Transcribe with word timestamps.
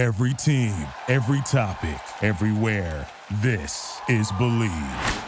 Every 0.00 0.32
team, 0.32 0.74
every 1.08 1.42
topic, 1.42 2.00
everywhere. 2.22 3.06
This 3.42 4.00
is 4.08 4.32
Bleav. 4.32 5.24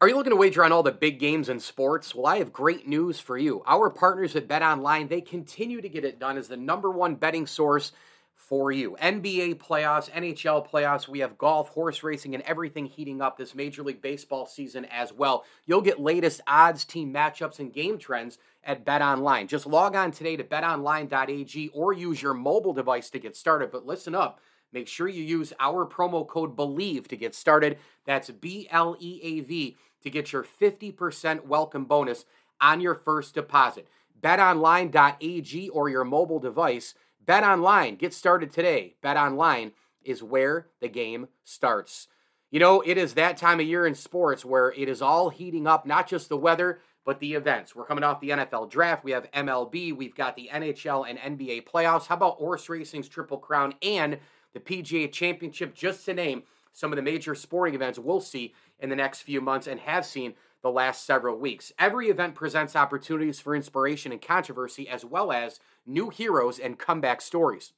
Are 0.00 0.08
you 0.08 0.14
looking 0.14 0.30
to 0.30 0.36
wager 0.36 0.62
on 0.62 0.70
all 0.70 0.84
the 0.84 0.92
big 0.92 1.18
games 1.18 1.48
in 1.48 1.58
sports? 1.58 2.14
Well, 2.14 2.26
I 2.26 2.38
have 2.38 2.52
great 2.52 2.86
news 2.86 3.18
for 3.18 3.36
you. 3.36 3.64
Our 3.66 3.90
partners 3.90 4.36
at 4.36 4.46
Bet 4.46 4.62
Online, 4.62 5.08
they 5.08 5.20
continue 5.20 5.80
to 5.80 5.88
get 5.88 6.04
it 6.04 6.20
done 6.20 6.38
as 6.38 6.46
the 6.46 6.56
number 6.56 6.88
one 6.88 7.16
betting 7.16 7.48
source 7.48 7.90
for 8.36 8.70
you. 8.70 8.96
NBA 9.02 9.56
playoffs, 9.56 10.10
NHL 10.10 10.68
playoffs, 10.68 11.08
we 11.08 11.18
have 11.18 11.36
golf, 11.38 11.70
horse 11.70 12.02
racing, 12.04 12.34
and 12.34 12.44
everything 12.44 12.86
heating 12.86 13.20
up 13.20 13.36
this 13.36 13.54
Major 13.54 13.82
League 13.82 14.02
Baseball 14.02 14.46
season 14.46 14.84
as 14.84 15.12
well. 15.12 15.44
You'll 15.64 15.80
get 15.80 15.98
latest 15.98 16.40
odds, 16.46 16.84
team 16.84 17.12
matchups, 17.12 17.58
and 17.58 17.72
game 17.72 17.98
trends 17.98 18.38
at 18.62 18.84
Bet 18.84 19.02
Online. 19.02 19.48
Just 19.48 19.66
log 19.66 19.96
on 19.96 20.12
today 20.12 20.36
to 20.36 20.44
betonline.ag 20.44 21.70
or 21.72 21.92
use 21.92 22.22
your 22.22 22.34
mobile 22.34 22.72
device 22.72 23.10
to 23.10 23.18
get 23.18 23.34
started. 23.34 23.72
But 23.72 23.86
listen 23.86 24.14
up. 24.14 24.40
Make 24.72 24.88
sure 24.88 25.08
you 25.08 25.22
use 25.22 25.52
our 25.58 25.86
promo 25.86 26.26
code 26.26 26.56
BLEAV 26.56 27.08
to 27.08 27.16
get 27.16 27.34
started. 27.34 27.78
That's 28.04 28.30
B 28.30 28.68
L 28.70 28.96
E 29.00 29.20
A 29.22 29.40
V 29.40 29.76
to 30.02 30.10
get 30.10 30.32
your 30.32 30.44
50% 30.44 31.46
welcome 31.46 31.84
bonus 31.84 32.26
on 32.60 32.80
your 32.80 32.94
first 32.94 33.34
deposit. 33.34 33.88
BetOnline.ag 34.20 35.68
or 35.70 35.88
your 35.88 36.04
mobile 36.04 36.38
device 36.38 36.94
Bet 37.26 37.42
online, 37.42 37.96
get 37.96 38.14
started 38.14 38.52
today. 38.52 38.94
Bet 39.02 39.16
online 39.16 39.72
is 40.04 40.22
where 40.22 40.68
the 40.80 40.88
game 40.88 41.26
starts. 41.44 42.06
You 42.52 42.60
know, 42.60 42.80
it 42.80 42.96
is 42.96 43.14
that 43.14 43.36
time 43.36 43.58
of 43.58 43.66
year 43.66 43.84
in 43.84 43.96
sports 43.96 44.44
where 44.44 44.72
it 44.72 44.88
is 44.88 45.02
all 45.02 45.30
heating 45.30 45.66
up, 45.66 45.84
not 45.84 46.08
just 46.08 46.28
the 46.28 46.36
weather, 46.36 46.80
but 47.04 47.18
the 47.18 47.34
events. 47.34 47.74
We're 47.74 47.84
coming 47.84 48.04
off 48.04 48.20
the 48.20 48.30
NFL 48.30 48.70
draft. 48.70 49.04
We 49.04 49.10
have 49.10 49.30
MLB. 49.32 49.96
We've 49.96 50.14
got 50.14 50.36
the 50.36 50.48
NHL 50.52 51.08
and 51.08 51.38
NBA 51.38 51.64
playoffs. 51.64 52.06
How 52.06 52.14
about 52.14 52.36
horse 52.36 52.68
racing's 52.68 53.08
Triple 53.08 53.38
Crown 53.38 53.74
and 53.82 54.18
the 54.52 54.60
PGA 54.60 55.10
Championship, 55.10 55.74
just 55.74 56.04
to 56.06 56.14
name 56.14 56.44
some 56.72 56.92
of 56.92 56.96
the 56.96 57.02
major 57.02 57.34
sporting 57.34 57.74
events 57.74 57.98
we'll 57.98 58.20
see 58.20 58.54
in 58.78 58.88
the 58.88 58.96
next 58.96 59.22
few 59.22 59.40
months 59.40 59.66
and 59.66 59.80
have 59.80 60.06
seen 60.06 60.34
the 60.62 60.70
last 60.70 61.04
several 61.04 61.36
weeks. 61.38 61.72
Every 61.78 62.08
event 62.08 62.34
presents 62.34 62.76
opportunities 62.76 63.40
for 63.40 63.54
inspiration 63.54 64.12
and 64.12 64.20
controversy, 64.20 64.88
as 64.88 65.04
well 65.04 65.32
as 65.32 65.60
new 65.86 66.10
heroes 66.10 66.58
and 66.58 66.78
comeback 66.78 67.20
stories. 67.20 67.72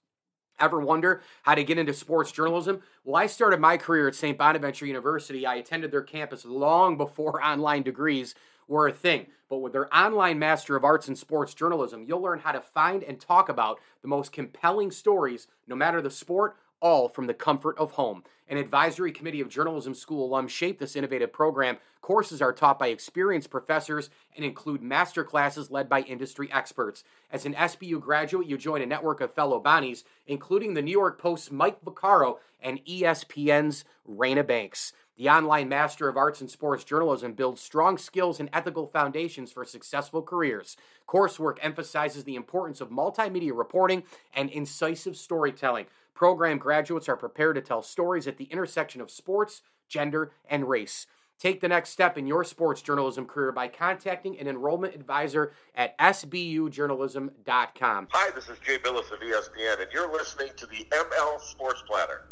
Ever 0.61 0.81
wonder 0.81 1.23
how 1.43 1.55
to 1.55 1.63
get 1.63 1.79
into 1.79 1.95
sports 1.95 2.33
journalism? 2.33 2.83
Well, 3.05 3.23
I 3.23 3.27
started 3.27 3.61
my 3.61 3.77
career 3.77 4.09
at 4.09 4.15
St. 4.15 4.37
Bonaventure 4.37 4.87
University. 4.87 5.47
I 5.47 5.55
attended 5.57 5.93
their 5.93 6.03
campus 6.03 6.45
long 6.45 6.97
before 6.97 7.45
online 7.45 7.83
degrees 7.83 8.35
were 8.67 8.89
a 8.89 8.93
thing. 8.93 9.27
But 9.49 9.59
with 9.59 9.73
their 9.73 9.95
online 9.97 10.39
Master 10.39 10.77
of 10.77 10.85
Arts 10.85 11.09
in 11.09 11.17
Sports 11.17 11.55
Journalism, 11.55 12.05
you'll 12.07 12.21
learn 12.21 12.41
how 12.41 12.53
to 12.53 12.61
find 12.61 13.03
and 13.03 13.19
talk 13.19 13.49
about 13.49 13.81
the 14.03 14.09
most 14.09 14.33
compelling 14.33 14.91
stories, 14.91 15.47
no 15.67 15.75
matter 15.75 16.03
the 16.03 16.11
sport 16.11 16.57
all 16.81 17.09
from 17.09 17.27
the 17.27 17.35
comfort 17.35 17.77
of 17.79 17.93
home. 17.93 18.23
An 18.49 18.57
advisory 18.57 19.13
committee 19.13 19.41
of 19.41 19.49
journalism 19.49 19.95
school 19.95 20.29
alums 20.29 20.49
shaped 20.49 20.81
this 20.81 20.97
innovative 20.97 21.33
program. 21.33 21.77
Courses 22.01 22.41
are 22.41 22.53
taught 22.53 22.79
by 22.79 22.89
experienced 22.89 23.51
professors 23.51 24.09
and 24.35 24.45
include 24.45 24.83
master 24.83 25.23
classes 25.23 25.71
led 25.71 25.89
by 25.89 26.01
industry 26.01 26.51
experts. 26.51 27.05
As 27.31 27.45
an 27.45 27.55
SBU 27.55 28.01
graduate, 28.01 28.47
you 28.47 28.57
join 28.57 28.81
a 28.81 28.87
network 28.87 29.21
of 29.21 29.35
fellow 29.35 29.61
Bonnies, 29.61 30.05
including 30.27 30.73
the 30.73 30.83
New 30.83 30.93
York 30.93 31.21
Post's 31.21 31.51
Mike 31.51 31.85
Vaccaro 31.85 32.37
and 32.63 32.85
ESPN's 32.87 33.85
Raina 34.09 34.47
Banks. 34.47 34.93
The 35.19 35.29
online 35.29 35.69
Master 35.69 36.09
of 36.09 36.17
Arts 36.17 36.41
in 36.41 36.47
Sports 36.47 36.85
Journalism 36.85 37.33
builds 37.33 37.61
strong 37.61 37.99
skills 37.99 38.39
and 38.39 38.49
ethical 38.53 38.87
foundations 38.87 39.51
for 39.51 39.65
successful 39.65 40.23
careers. 40.23 40.77
Coursework 41.09 41.59
emphasizes 41.61 42.23
the 42.23 42.37
importance 42.37 42.81
of 42.81 42.91
multimedia 42.91 43.51
reporting 43.53 44.05
and 44.33 44.49
incisive 44.49 45.17
storytelling. 45.17 45.87
Program 46.19 46.59
graduates 46.59 47.09
are 47.09 47.17
prepared 47.17 47.55
to 47.55 47.61
tell 47.61 47.81
stories 47.81 48.27
at 48.27 48.39
the 48.39 48.47
intersection 48.47 49.01
of 49.01 49.09
sports, 49.09 49.63
gender, 49.89 50.33
and 50.51 50.69
race. 50.69 51.07
Take 51.39 51.61
the 51.61 51.69
next 51.69 51.91
step 51.91 52.19
in 52.19 52.27
your 52.27 52.43
sports 52.43 52.83
journalism 52.83 53.25
career 53.25 53.53
by 53.53 53.69
contacting 53.69 54.37
an 54.41 54.49
enrollment 54.49 54.97
advisor 54.97 55.53
at 55.77 55.97
sbujournalism.com. 55.99 58.09
Hi, 58.11 58.31
this 58.33 58.49
is 58.49 58.59
Jay 58.59 58.79
Bilas 58.79 59.13
of 59.13 59.21
ESPN, 59.21 59.81
and 59.81 59.93
you're 59.93 60.13
listening 60.13 60.51
to 60.57 60.67
the 60.67 60.89
ML 60.91 61.41
Sports 61.41 61.85
Platter. 61.87 62.25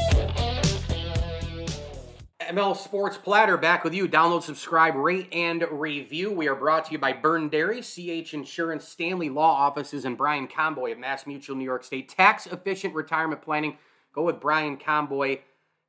ML 2.47 2.77
Sports 2.77 3.19
Platter 3.19 3.57
back 3.57 3.83
with 3.83 3.93
you. 3.93 4.09
Download, 4.09 4.41
subscribe, 4.43 4.95
rate, 4.95 5.29
and 5.33 5.67
review. 5.71 6.31
We 6.31 6.47
are 6.49 6.55
brought 6.55 6.85
to 6.87 6.93
you 6.93 6.99
by 6.99 7.13
Byrne 7.13 7.49
Dairy, 7.49 7.83
CH 7.83 8.35
Insurance, 8.35 8.87
Stanley 8.87 9.29
Law 9.29 9.53
Offices, 9.53 10.05
and 10.05 10.17
Brian 10.17 10.47
Comboy 10.47 10.93
of 10.93 10.99
Mass 10.99 11.27
Mutual 11.27 11.57
New 11.57 11.65
York 11.65 11.83
State. 11.83 12.09
Tax 12.09 12.47
efficient 12.47 12.95
retirement 12.95 13.43
planning. 13.43 13.79
Go 14.13 14.23
with 14.23 14.41
Brian 14.41 14.77
Comboy 14.77 15.41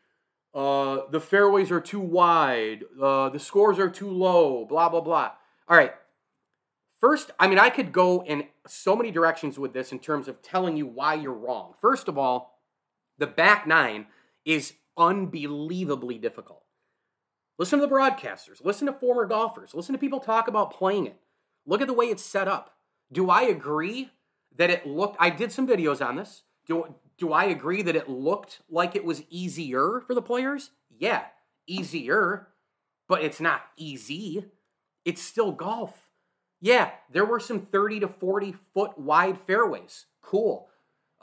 Uh, 0.53 0.99
the 1.11 1.19
fairways 1.19 1.71
are 1.71 1.81
too 1.81 1.99
wide. 1.99 2.83
Uh, 3.01 3.29
the 3.29 3.39
scores 3.39 3.79
are 3.79 3.89
too 3.89 4.09
low, 4.09 4.65
blah, 4.65 4.89
blah, 4.89 5.01
blah. 5.01 5.31
All 5.67 5.77
right. 5.77 5.93
First, 6.99 7.31
I 7.39 7.47
mean, 7.47 7.59
I 7.59 7.69
could 7.69 7.91
go 7.91 8.23
in 8.23 8.45
so 8.67 8.95
many 8.95 9.09
directions 9.09 9.57
with 9.57 9.73
this 9.73 9.91
in 9.91 9.99
terms 9.99 10.27
of 10.27 10.41
telling 10.41 10.75
you 10.75 10.85
why 10.85 11.13
you're 11.13 11.31
wrong. 11.33 11.73
First 11.79 12.07
of 12.07 12.17
all, 12.17 12.58
the 13.19 13.27
back 13.27 13.67
nine 13.67 14.07
is 14.45 14.73
unbelievably 14.97 16.17
difficult. 16.17 16.63
Listen 17.57 17.79
to 17.79 17.85
the 17.85 17.93
broadcasters, 17.93 18.63
listen 18.63 18.87
to 18.87 18.93
former 18.93 19.25
golfers, 19.25 19.75
listen 19.75 19.93
to 19.93 19.99
people 19.99 20.19
talk 20.19 20.47
about 20.47 20.73
playing 20.73 21.05
it. 21.05 21.19
Look 21.65 21.81
at 21.81 21.87
the 21.87 21.93
way 21.93 22.05
it's 22.05 22.23
set 22.23 22.47
up. 22.47 22.75
Do 23.11 23.29
I 23.29 23.43
agree 23.43 24.09
that 24.55 24.69
it 24.69 24.87
looked 24.87 25.17
I 25.19 25.29
did 25.29 25.51
some 25.51 25.67
videos 25.67 26.05
on 26.05 26.15
this. 26.15 26.43
Do 26.65 26.95
do 27.17 27.33
I 27.33 27.45
agree 27.45 27.81
that 27.81 27.95
it 27.95 28.09
looked 28.09 28.61
like 28.69 28.95
it 28.95 29.03
was 29.03 29.23
easier 29.29 30.01
for 30.07 30.15
the 30.15 30.21
players? 30.21 30.71
Yeah, 30.97 31.25
easier, 31.67 32.47
but 33.07 33.23
it's 33.23 33.41
not 33.41 33.63
easy. 33.77 34.45
It's 35.03 35.21
still 35.21 35.51
golf. 35.51 36.11
Yeah, 36.61 36.91
there 37.11 37.25
were 37.25 37.39
some 37.39 37.61
30 37.61 38.01
to 38.01 38.07
40 38.07 38.55
foot 38.73 38.97
wide 38.97 39.39
fairways. 39.39 40.05
Cool. 40.21 40.69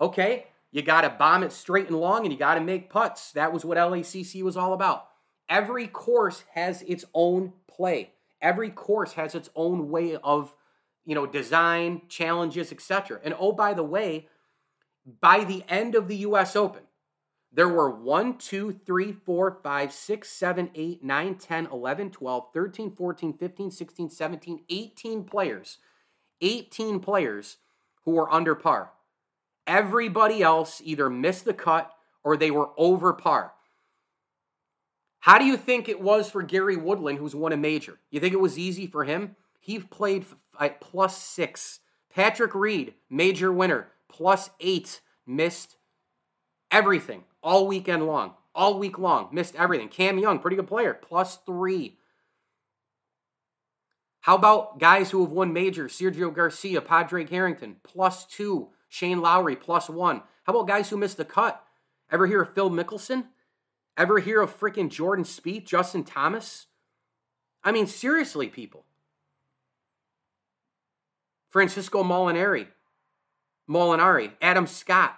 Okay, 0.01 0.47
you 0.77 0.83
got 0.83 1.01
to 1.01 1.09
bomb 1.09 1.43
it 1.43 1.53
straight 1.53 1.87
and 1.87 1.99
long 1.99 2.25
and 2.25 2.33
you 2.33 2.39
got 2.39 2.57
to 2.57 2.61
make 2.61 2.91
putts. 2.91 3.33
That 3.33 3.51
was 3.51 3.65
what 3.65 3.79
LACC 3.79 4.43
was 4.43 4.59
all 4.59 4.75
about. 4.75 5.09
Every 5.49 5.87
course 5.87 6.45
has 6.53 6.83
its 6.83 7.07
own 7.15 7.55
play. 7.67 8.11
Every 8.43 8.69
course 8.69 9.15
has 9.15 9.35
its 9.35 9.49
own 9.57 9.89
way 9.89 10.17
of, 10.17 10.55
you 11.07 11.15
know, 11.15 11.25
design, 11.25 12.03
challenges, 12.11 12.73
etc. 12.73 13.19
And 13.25 13.35
oh, 13.39 13.53
by 13.53 13.73
the 13.73 13.83
way, 13.83 14.29
by 15.23 15.45
the 15.45 15.65
end 15.67 15.95
of 15.95 16.09
the 16.09 16.17
US 16.17 16.55
Open, 16.55 16.83
there 17.51 17.71
were 17.71 17.89
1, 17.89 18.37
2, 18.37 18.81
3, 18.85 19.13
4, 19.13 19.59
5, 19.63 19.93
6, 19.93 20.29
7, 20.29 20.71
8, 20.75 21.03
9, 21.03 21.35
10, 21.37 21.67
11, 21.73 22.11
12, 22.11 22.45
13, 22.53 22.91
14, 22.91 23.33
15, 23.33 23.71
16, 23.71 24.11
17, 24.11 24.65
18 24.69 25.25
players. 25.25 25.79
18 26.43 27.01
players 27.01 27.57
who 28.05 28.11
were 28.11 28.31
under 28.31 28.55
par. 28.55 28.93
Everybody 29.67 30.43
else 30.43 30.81
either 30.85 31.11
missed 31.11 31.45
the 31.45 31.55
cut 31.55 31.93
or 32.23 32.37
they 32.37 32.51
were 32.51 32.71
over 32.77 33.13
par. 33.13 33.53
How 35.21 35.39
do 35.39 35.45
you 35.45 35.57
think 35.57 35.89
it 35.89 36.01
was 36.01 36.31
for 36.31 36.43
Gary 36.43 36.77
Woodland, 36.77 37.19
who's 37.19 37.35
won 37.35 37.53
a 37.53 37.57
major? 37.57 37.99
You 38.11 38.21
think 38.21 38.33
it 38.33 38.41
was 38.41 38.59
easy 38.59 38.87
for 38.87 39.05
him? 39.05 39.35
He 39.61 39.81
played 39.81 40.25
at 40.61 40.81
plus 40.81 41.17
six. 41.21 41.81
Patrick 42.15 42.55
Reed, 42.55 42.95
major 43.11 43.53
winner, 43.53 43.89
plus 44.09 44.51
eight, 44.61 45.01
missed 45.27 45.77
everything 46.71 47.25
all 47.43 47.67
weekend 47.67 48.07
long, 48.07 48.35
all 48.55 48.79
week 48.79 48.99
long, 48.99 49.29
missed 49.33 49.57
everything. 49.57 49.89
Cam 49.89 50.19
Young, 50.19 50.39
pretty 50.39 50.57
good 50.57 50.69
player, 50.69 50.95
plus 50.95 51.39
three. 51.45 51.99
How 54.21 54.35
about 54.35 54.81
guys 54.81 55.11
who 55.11 55.23
have 55.23 55.33
won 55.33 55.53
majors? 55.53 55.93
Sergio 55.93 56.35
Garcia, 56.35 56.81
Padraig 56.81 57.31
Harrington, 57.31 57.77
plus 57.85 58.27
two. 58.27 58.69
Shane 58.89 59.21
Lowry, 59.21 59.57
plus 59.57 59.89
one. 59.89 60.23
How 60.45 60.53
about 60.53 60.69
guys 60.69 60.91
who 60.91 60.97
missed 60.97 61.17
the 61.17 61.25
cut? 61.25 61.63
Ever 62.11 62.27
hear 62.27 62.43
of 62.43 62.55
Phil 62.55 62.71
Mickelson? 62.71 63.27
Ever 63.97 64.19
hear 64.21 64.41
of 64.41 64.59
freaking 64.59 64.91
Jordan 64.91 65.25
Spieth, 65.25 65.65
Justin 65.65 66.05
Thomas? 66.05 66.67
I 67.65 67.73
mean, 67.73 67.87
seriously, 67.87 68.49
people. 68.49 68.85
Francesco 71.49 72.05
Molinari, 72.05 72.69
Molinari, 73.69 74.33
Adam 74.43 74.67
Scott, 74.67 75.17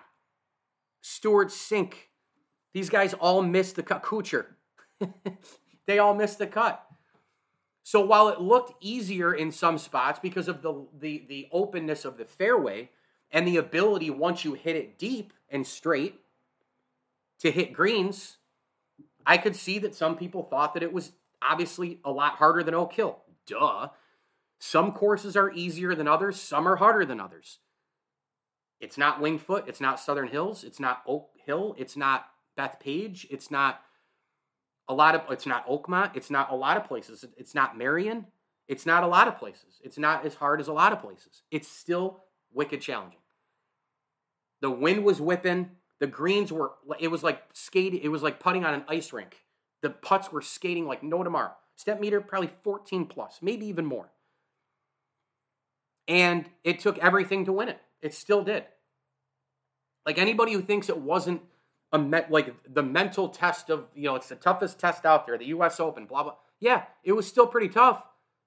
Stewart 1.01 1.49
Cink. 1.49 1.95
These 2.73 2.91
guys 2.91 3.15
all 3.15 3.43
missed 3.43 3.77
the 3.77 3.83
cut. 3.83 4.03
Kuchar. 4.03 4.47
they 5.87 5.99
all 5.99 6.15
missed 6.15 6.39
the 6.39 6.47
cut. 6.47 6.85
So 7.83 8.05
while 8.05 8.29
it 8.29 8.41
looked 8.41 8.75
easier 8.85 9.33
in 9.35 9.51
some 9.51 9.79
spots 9.79 10.21
because 10.21 10.47
of 10.47 10.63
the, 10.63 10.87
the, 10.99 11.25
the 11.29 11.49
openness 11.51 12.05
of 12.05 12.19
the 12.19 12.27
fairway 12.27 12.91
and 13.31 13.47
the 13.47 13.57
ability 13.57 14.11
once 14.11 14.45
you 14.45 14.55
hit 14.55 14.77
it 14.77 14.99
deep 14.99 15.33
and 15.51 15.67
straight 15.67 16.21
to 17.41 17.51
hit 17.51 17.73
greens, 17.73 18.39
I 19.27 19.37
could 19.37 19.57
see 19.57 19.79
that 19.81 19.95
some 19.95 20.17
people 20.17 20.43
thought 20.43 20.75
that 20.75 20.83
it 20.83 20.93
was 20.93 21.13
obviously 21.43 22.01
a 22.05 22.11
lot 22.11 22.35
harder 22.35 22.63
than 22.63 22.75
Oak 22.75 22.93
Hill. 22.93 23.19
Duh. 23.47 23.89
Some 24.59 24.93
courses 24.93 25.37
are 25.37 25.53
easier 25.53 25.95
than 25.95 26.09
others, 26.09 26.41
some 26.41 26.67
are 26.67 26.77
harder 26.77 27.05
than 27.05 27.21
others. 27.21 27.59
It's 28.81 28.99
not 28.99 29.21
Winged 29.21 29.43
Foot, 29.43 29.65
it's 29.69 29.81
not 29.81 30.01
Southern 30.01 30.29
Hills, 30.29 30.65
it's 30.65 30.81
not 30.81 31.03
Oak 31.07 31.31
Hill, 31.45 31.75
it's 31.79 31.97
not 31.97 32.27
Bethpage, 32.59 33.27
it's 33.31 33.51
not 33.51 33.83
a 34.89 34.95
lot 34.95 35.15
of 35.15 35.23
it's 35.31 35.47
not 35.47 35.67
Oakmont, 35.69 36.17
it's 36.17 36.31
not 36.31 36.51
a 36.51 36.57
lot 36.57 36.77
of 36.77 36.85
places. 36.85 37.25
It's 37.37 37.55
not 37.55 37.77
Merion, 37.77 38.27
it's 38.67 38.87
not 38.87 39.03
a 39.03 39.07
lot 39.07 39.29
of 39.29 39.39
places. 39.39 39.81
It's 39.83 39.99
not 39.99 40.25
as 40.25 40.35
hard 40.35 40.61
as 40.61 40.69
a 40.69 40.73
lot 40.73 40.93
of 40.93 41.01
places. 41.01 41.43
It's 41.51 41.69
still 41.69 42.25
wicked 42.53 42.81
challenging. 42.81 43.21
The 44.61 44.71
wind 44.71 45.05
was 45.05 45.21
whipping, 45.21 45.71
the 46.01 46.07
greens 46.07 46.53
were 46.53 46.73
it 46.99 47.09
was 47.09 47.23
like 47.23 47.43
skating, 47.53 48.01
it 48.03 48.09
was 48.09 48.23
like 48.23 48.41
putting 48.41 48.65
on 48.65 48.75
an 48.75 48.85
ice 48.89 49.13
rink. 49.13 49.37
The 49.83 49.91
putts 49.91 50.33
were 50.33 50.43
skating 50.43 50.87
like 50.87 51.03
no 51.03 51.23
tomorrow. 51.23 51.53
Stimpmeter 51.79 52.27
probably 52.27 52.51
14 52.65 53.07
plus, 53.07 53.39
maybe 53.41 53.67
even 53.67 53.85
more. 53.85 54.11
And 56.09 56.49
it 56.65 56.81
took 56.81 56.99
everything 56.99 57.45
to 57.45 57.53
win 57.53 57.69
it. 57.69 57.81
It 58.01 58.15
still 58.15 58.43
did. 58.43 58.65
Like 60.05 60.19
anybody 60.19 60.53
who 60.53 60.63
thinks 60.63 60.89
it 60.89 60.99
wasn't 60.99 61.43
a 61.93 61.99
met, 61.99 62.31
like 62.31 62.55
the 62.73 62.83
mental 62.83 63.29
test 63.29 63.71
of 63.71 63.87
you 63.95 64.05
know 64.05 64.17
it's 64.17 64.29
the 64.29 64.37
toughest 64.37 64.79
test 64.79 65.05
out 65.05 65.27
there, 65.27 65.39
the 65.39 65.47
U.S. 65.47 65.81
Open, 65.81 66.07
blah 66.07 66.25
blah. 66.25 66.35
Yeah, 66.61 66.85
it 67.05 67.13
was 67.13 67.27
still 67.27 67.47
pretty 67.47 67.69
tough. 67.69 68.03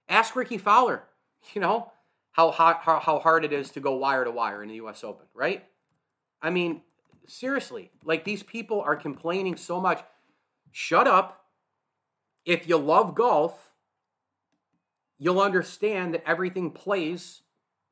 Ask 0.09 0.35
Rickie 0.35 0.57
Fowler, 0.57 1.03
you 1.53 1.61
know 1.61 1.91
how 2.31 2.51
hot 2.51 2.81
how, 2.83 3.19
hard 3.19 3.43
it 3.45 3.53
is 3.53 3.71
to 3.71 3.79
go 3.79 3.95
wire 3.95 4.23
to 4.23 4.31
wire 4.31 4.63
in 4.63 4.69
the 4.69 4.75
U.S. 4.75 5.03
Open, 5.03 5.25
right? 5.33 5.65
I 6.41 6.49
mean, 6.49 6.81
seriously, 7.27 7.91
like 8.03 8.23
these 8.23 8.43
people 8.43 8.81
are 8.81 8.95
complaining 8.95 9.57
so 9.57 9.79
much. 9.81 10.01
Shut 10.71 11.07
up. 11.07 11.45
If 12.45 12.67
you 12.67 12.77
love 12.77 13.13
golf, 13.13 13.73
you'll 15.19 15.41
understand 15.41 16.13
that 16.13 16.23
everything 16.25 16.71
plays. 16.71 17.41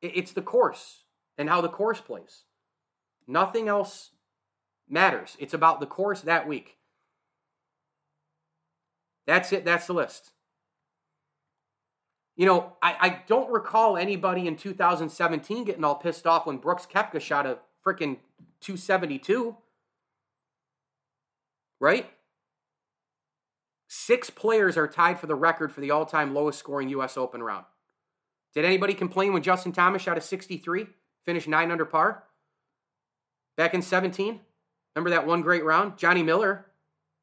It's 0.01 0.31
the 0.31 0.41
course 0.41 1.03
and 1.38 1.50
how 1.50 1.62
the 1.62 1.69
course 1.69 2.01
plays. 2.01 2.44
Nothing 3.27 3.68
else 3.68 4.12
matters. 4.88 5.36
It's 5.39 5.53
about 5.53 5.80
the 5.80 5.86
course 5.86 6.21
that 6.21 6.47
week. 6.47 6.77
That's 9.27 9.53
it. 9.53 9.65
That's 9.65 9.86
the 9.86 9.94
list. 9.94 10.31
You 12.39 12.45
know, 12.45 12.71
I, 12.81 12.95
I 13.01 13.21
don't 13.27 13.51
recall 13.51 13.97
anybody 13.97 14.47
in 14.47 14.56
2017 14.56 15.65
getting 15.65 15.83
all 15.83 15.95
pissed 15.95 16.25
off 16.25 16.45
when 16.45 16.56
Brooks 16.56 16.88
Koepka 16.89 17.19
shot 17.19 17.45
a 17.45 17.57
freaking 17.86 18.15
272. 18.62 19.57
Right? 21.81 22.09
Six 23.89 24.30
players 24.30 24.77
are 24.77 24.88
tied 24.88 25.19
for 25.19 25.27
the 25.27 25.36
record 25.36 25.74
for 25.74 25.81
the 25.81 25.91
all 25.91 26.06
time 26.06 26.33
lowest 26.33 26.59
scoring 26.59 26.88
U.S. 26.88 27.18
Open 27.18 27.44
round. 27.44 27.65
Did 28.56 28.63
anybody 28.63 28.94
complain 28.94 29.33
when 29.33 29.44
Justin 29.44 29.74
Thomas 29.74 30.01
shot 30.01 30.18
a 30.18 30.21
63, 30.21 30.88
finished 31.25 31.50
nine 31.50 31.71
under 31.71 31.83
par? 31.83 32.24
Back 33.57 33.74
in 33.74 33.81
17? 33.81 34.39
Remember 34.95 35.09
that 35.09 35.27
one 35.27 35.41
great 35.41 35.65
round? 35.65 35.97
Johnny 35.97 36.24
Miller. 36.24 36.68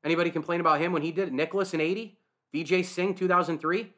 Anybody 0.05 0.31
complain 0.31 0.61
about 0.61 0.79
him 0.79 0.93
when 0.93 1.01
he 1.01 1.11
did 1.11 1.29
it? 1.29 1.33
Nicklaus 1.33 1.73
in 1.73 1.81
80? 1.81 2.19
Vijay 2.55 2.85
Singh 2.85 3.15
2003? 3.15 3.95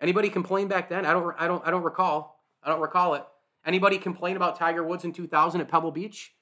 Anybody 0.00 0.28
complain 0.28 0.68
back 0.68 0.88
then? 0.88 1.06
I 1.06 1.12
don't 1.12 1.34
I 1.38 1.46
don't 1.46 1.66
I 1.66 1.70
don't 1.70 1.82
recall. 1.82 2.44
I 2.62 2.68
don't 2.68 2.80
recall 2.80 3.14
it. 3.14 3.24
Anybody 3.64 3.98
complain 3.98 4.36
about 4.36 4.56
Tiger 4.56 4.84
Woods 4.84 5.04
in 5.04 5.12
2000 5.12 5.60
at 5.60 5.68
Pebble 5.68 5.90
Beach? 5.90 6.32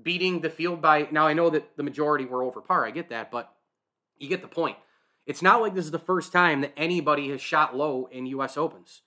Beating 0.00 0.40
the 0.40 0.50
field 0.50 0.80
by 0.80 1.08
now 1.10 1.26
I 1.26 1.32
know 1.32 1.50
that 1.50 1.76
the 1.76 1.82
majority 1.82 2.24
were 2.24 2.42
over 2.42 2.60
par. 2.60 2.86
I 2.86 2.90
get 2.90 3.08
that, 3.10 3.30
but 3.30 3.52
you 4.18 4.28
get 4.28 4.42
the 4.42 4.48
point. 4.48 4.76
It's 5.26 5.42
not 5.42 5.60
like 5.60 5.74
this 5.74 5.84
is 5.84 5.90
the 5.90 5.98
first 5.98 6.32
time 6.32 6.60
that 6.62 6.72
anybody 6.76 7.30
has 7.30 7.40
shot 7.40 7.76
low 7.76 8.08
in 8.10 8.26
US 8.26 8.56
Opens. 8.56 9.02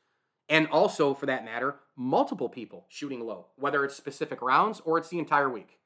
And 0.47 0.67
also, 0.67 1.13
for 1.13 1.25
that 1.25 1.43
matter, 1.43 1.75
multiple 1.95 2.49
people 2.49 2.85
shooting 2.87 3.25
low, 3.25 3.47
whether 3.55 3.83
it's 3.83 3.95
specific 3.95 4.41
rounds 4.41 4.81
or 4.85 4.97
it's 4.97 5.09
the 5.09 5.19
entire 5.19 5.49
week. 5.49 5.79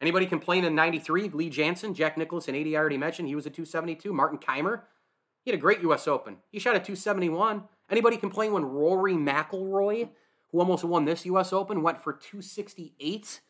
Anybody 0.00 0.26
complain 0.26 0.64
in 0.64 0.74
93? 0.74 1.30
Lee 1.30 1.50
Janzen, 1.50 1.94
Jack 1.94 2.18
Nicklaus 2.18 2.48
in 2.48 2.54
80, 2.54 2.76
I 2.76 2.80
already 2.80 2.98
mentioned. 2.98 3.28
He 3.28 3.34
was 3.34 3.46
a 3.46 3.50
272. 3.50 4.12
Martin 4.12 4.38
Kaymer, 4.38 4.82
he 5.46 5.52
had 5.52 5.58
a 5.60 5.62
great 5.62 5.80
U.S. 5.82 6.08
Open. 6.08 6.38
He 6.50 6.58
shot 6.58 6.74
a 6.74 6.80
271. 6.80 7.62
Anybody 7.88 8.16
complain 8.16 8.52
when 8.52 8.64
Rory 8.64 9.14
McIlroy, 9.14 10.08
who 10.50 10.58
almost 10.58 10.82
won 10.82 11.04
this 11.04 11.24
U.S. 11.24 11.52
Open, 11.52 11.82
went 11.82 12.02
for 12.02 12.12
268? 12.12 13.40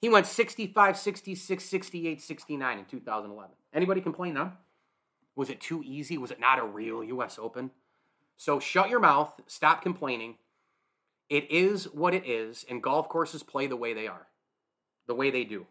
He 0.00 0.08
went 0.08 0.26
65, 0.26 0.98
66, 0.98 1.64
68, 1.64 2.20
69 2.20 2.78
in 2.80 2.84
2011. 2.86 3.54
Anybody 3.72 4.00
complain 4.00 4.34
then? 4.34 4.50
Was 5.36 5.48
it 5.48 5.60
too 5.60 5.80
easy? 5.86 6.18
Was 6.18 6.32
it 6.32 6.40
not 6.40 6.58
a 6.58 6.64
real 6.64 7.04
U.S. 7.04 7.38
Open? 7.40 7.70
So 8.36 8.58
shut 8.58 8.90
your 8.90 8.98
mouth, 8.98 9.40
stop 9.46 9.82
complaining. 9.82 10.34
It 11.30 11.48
is 11.52 11.84
what 11.84 12.14
it 12.14 12.26
is, 12.26 12.66
and 12.68 12.82
golf 12.82 13.08
courses 13.08 13.44
play 13.44 13.68
the 13.68 13.76
way 13.76 13.94
they 13.94 14.08
are, 14.08 14.26
the 15.06 15.14
way 15.14 15.30
they 15.30 15.44
do. 15.44 15.66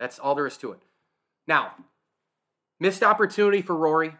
That's 0.00 0.18
all 0.18 0.34
there 0.34 0.48
is 0.48 0.56
to 0.58 0.72
it. 0.72 0.80
Now, 1.46 1.74
missed 2.78 3.02
opportunity 3.02 3.62
for 3.62 3.76
Rory. 3.76 4.14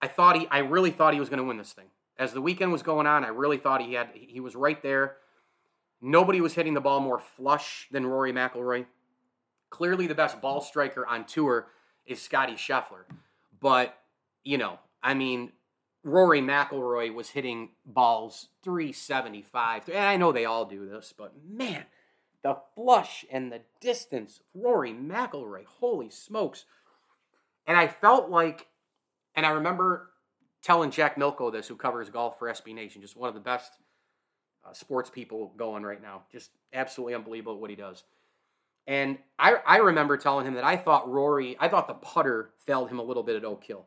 I 0.00 0.08
thought 0.08 0.38
he, 0.38 0.46
I 0.50 0.58
really 0.58 0.90
thought 0.90 1.14
he 1.14 1.20
was 1.20 1.28
going 1.28 1.38
to 1.38 1.44
win 1.44 1.56
this 1.56 1.72
thing. 1.72 1.86
As 2.18 2.32
the 2.32 2.40
weekend 2.40 2.72
was 2.72 2.82
going 2.82 3.06
on, 3.06 3.24
I 3.24 3.28
really 3.28 3.58
thought 3.58 3.82
he 3.82 3.94
had, 3.94 4.08
he 4.12 4.40
was 4.40 4.56
right 4.56 4.82
there. 4.82 5.16
Nobody 6.00 6.40
was 6.40 6.54
hitting 6.54 6.74
the 6.74 6.80
ball 6.80 7.00
more 7.00 7.18
flush 7.18 7.88
than 7.90 8.06
Rory 8.06 8.32
McIlroy. 8.32 8.86
Clearly, 9.70 10.06
the 10.06 10.14
best 10.14 10.40
ball 10.40 10.60
striker 10.60 11.06
on 11.06 11.24
tour 11.24 11.68
is 12.06 12.22
Scotty 12.22 12.54
Scheffler, 12.54 13.04
but 13.60 13.98
you 14.44 14.56
know, 14.56 14.78
I 15.02 15.14
mean, 15.14 15.52
Rory 16.02 16.40
McIlroy 16.40 17.12
was 17.12 17.30
hitting 17.30 17.70
balls 17.84 18.48
375. 18.62 19.88
And 19.88 19.98
I 19.98 20.16
know 20.16 20.32
they 20.32 20.44
all 20.44 20.64
do 20.64 20.88
this, 20.88 21.12
but 21.16 21.34
man, 21.46 21.84
the 22.42 22.56
flush 22.74 23.24
and 23.30 23.52
the 23.52 23.60
distance, 23.80 24.40
Rory 24.54 24.92
McIlroy, 24.92 25.64
holy 25.66 26.08
smokes. 26.08 26.64
And 27.68 27.76
I 27.76 27.86
felt 27.86 28.28
like, 28.28 28.66
and 29.36 29.46
I 29.46 29.50
remember 29.50 30.10
telling 30.62 30.90
Jack 30.90 31.14
Milko 31.14 31.52
this, 31.52 31.68
who 31.68 31.76
covers 31.76 32.10
golf 32.10 32.40
for 32.40 32.48
SB 32.48 32.74
Nation, 32.74 33.00
just 33.00 33.16
one 33.16 33.28
of 33.28 33.34
the 33.34 33.40
best 33.40 33.70
uh, 34.66 34.72
sports 34.72 35.10
people 35.10 35.52
going 35.56 35.84
right 35.84 36.02
now. 36.02 36.22
Just 36.32 36.50
absolutely 36.72 37.14
unbelievable 37.14 37.60
what 37.60 37.70
he 37.70 37.76
does. 37.76 38.02
And 38.88 39.18
I, 39.38 39.58
I 39.64 39.76
remember 39.76 40.16
telling 40.16 40.46
him 40.46 40.54
that 40.54 40.64
I 40.64 40.76
thought 40.76 41.08
Rory, 41.08 41.56
I 41.60 41.68
thought 41.68 41.86
the 41.86 41.94
putter 41.94 42.50
failed 42.66 42.90
him 42.90 42.98
a 42.98 43.02
little 43.04 43.22
bit 43.22 43.36
at 43.36 43.44
Oak 43.44 43.62
Hill 43.62 43.86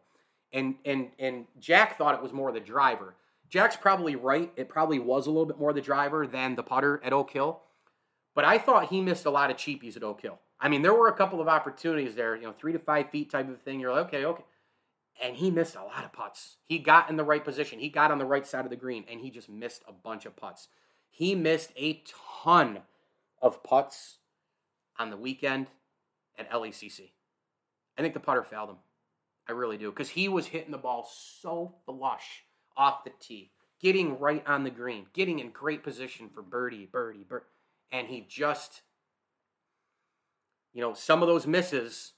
and 0.53 0.75
and 0.85 1.09
and 1.19 1.45
Jack 1.59 1.97
thought 1.97 2.15
it 2.15 2.21
was 2.21 2.33
more 2.33 2.51
the 2.51 2.59
driver. 2.59 3.15
Jack's 3.49 3.75
probably 3.75 4.15
right. 4.15 4.51
It 4.55 4.69
probably 4.69 4.99
was 4.99 5.27
a 5.27 5.29
little 5.29 5.45
bit 5.45 5.59
more 5.59 5.73
the 5.73 5.81
driver 5.81 6.25
than 6.25 6.55
the 6.55 6.63
putter 6.63 7.01
at 7.03 7.13
Oak 7.13 7.31
Hill. 7.31 7.61
But 8.33 8.45
I 8.45 8.57
thought 8.57 8.89
he 8.89 9.01
missed 9.01 9.25
a 9.25 9.31
lot 9.31 9.51
of 9.51 9.57
cheapies 9.57 9.97
at 9.97 10.03
Oak 10.03 10.21
Hill. 10.21 10.39
I 10.59 10.69
mean, 10.69 10.81
there 10.81 10.93
were 10.93 11.07
a 11.07 11.13
couple 11.13 11.41
of 11.41 11.47
opportunities 11.47 12.15
there, 12.15 12.35
you 12.35 12.43
know, 12.43 12.53
three 12.53 12.71
to 12.71 12.79
five 12.79 13.09
feet 13.09 13.29
type 13.29 13.49
of 13.49 13.61
thing. 13.61 13.79
You're 13.79 13.91
like, 13.91 14.07
okay, 14.07 14.25
okay. 14.25 14.43
And 15.21 15.35
he 15.35 15.51
missed 15.51 15.75
a 15.75 15.83
lot 15.83 16.05
of 16.05 16.13
putts. 16.13 16.57
He 16.65 16.79
got 16.79 17.09
in 17.09 17.17
the 17.17 17.23
right 17.23 17.43
position. 17.43 17.79
He 17.79 17.89
got 17.89 18.11
on 18.11 18.17
the 18.17 18.25
right 18.25 18.47
side 18.47 18.63
of 18.63 18.69
the 18.69 18.75
green, 18.75 19.03
and 19.09 19.19
he 19.19 19.29
just 19.29 19.49
missed 19.49 19.83
a 19.87 19.91
bunch 19.91 20.25
of 20.25 20.35
putts. 20.35 20.67
He 21.09 21.35
missed 21.35 21.71
a 21.75 22.01
ton 22.43 22.79
of 23.41 23.63
putts 23.63 24.19
on 24.97 25.09
the 25.09 25.17
weekend 25.17 25.67
at 26.37 26.49
LACC. 26.51 27.09
I 27.97 28.01
think 28.01 28.13
the 28.13 28.19
putter 28.19 28.43
failed 28.43 28.69
him. 28.69 28.77
I 29.49 29.51
really 29.51 29.77
do. 29.77 29.89
Because 29.89 30.09
he 30.09 30.29
was 30.29 30.47
hitting 30.47 30.71
the 30.71 30.77
ball 30.77 31.09
so 31.11 31.75
flush 31.85 32.43
off 32.77 33.03
the 33.03 33.11
tee. 33.19 33.51
getting 33.81 34.19
right 34.19 34.43
on 34.47 34.63
the 34.63 34.69
green, 34.69 35.07
getting 35.13 35.39
in 35.39 35.49
great 35.49 35.83
position 35.83 36.29
for 36.29 36.41
birdie, 36.41 36.87
birdie, 36.91 37.25
birdie. 37.27 37.45
And 37.91 38.07
he 38.07 38.25
just, 38.27 38.81
you 40.73 40.81
know, 40.81 40.93
some 40.93 41.21
of 41.21 41.27
those 41.27 41.45
misses, 41.45 42.13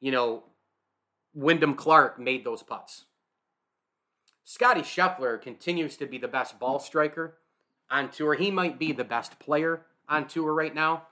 you 0.00 0.10
know, 0.10 0.44
Wyndham 1.34 1.74
Clark 1.74 2.18
made 2.18 2.44
those 2.44 2.62
putts. 2.62 3.04
Scotty 4.44 4.82
Scheffler 4.82 5.40
continues 5.40 5.96
to 5.96 6.06
be 6.06 6.18
the 6.18 6.28
best 6.28 6.58
ball 6.58 6.78
striker 6.78 7.38
on 7.90 8.10
tour. 8.10 8.34
He 8.34 8.50
might 8.50 8.78
be 8.78 8.92
the 8.92 9.04
best 9.04 9.38
player 9.38 9.82
on 10.08 10.26
tour 10.26 10.52
right 10.52 10.74
now. 10.74 11.04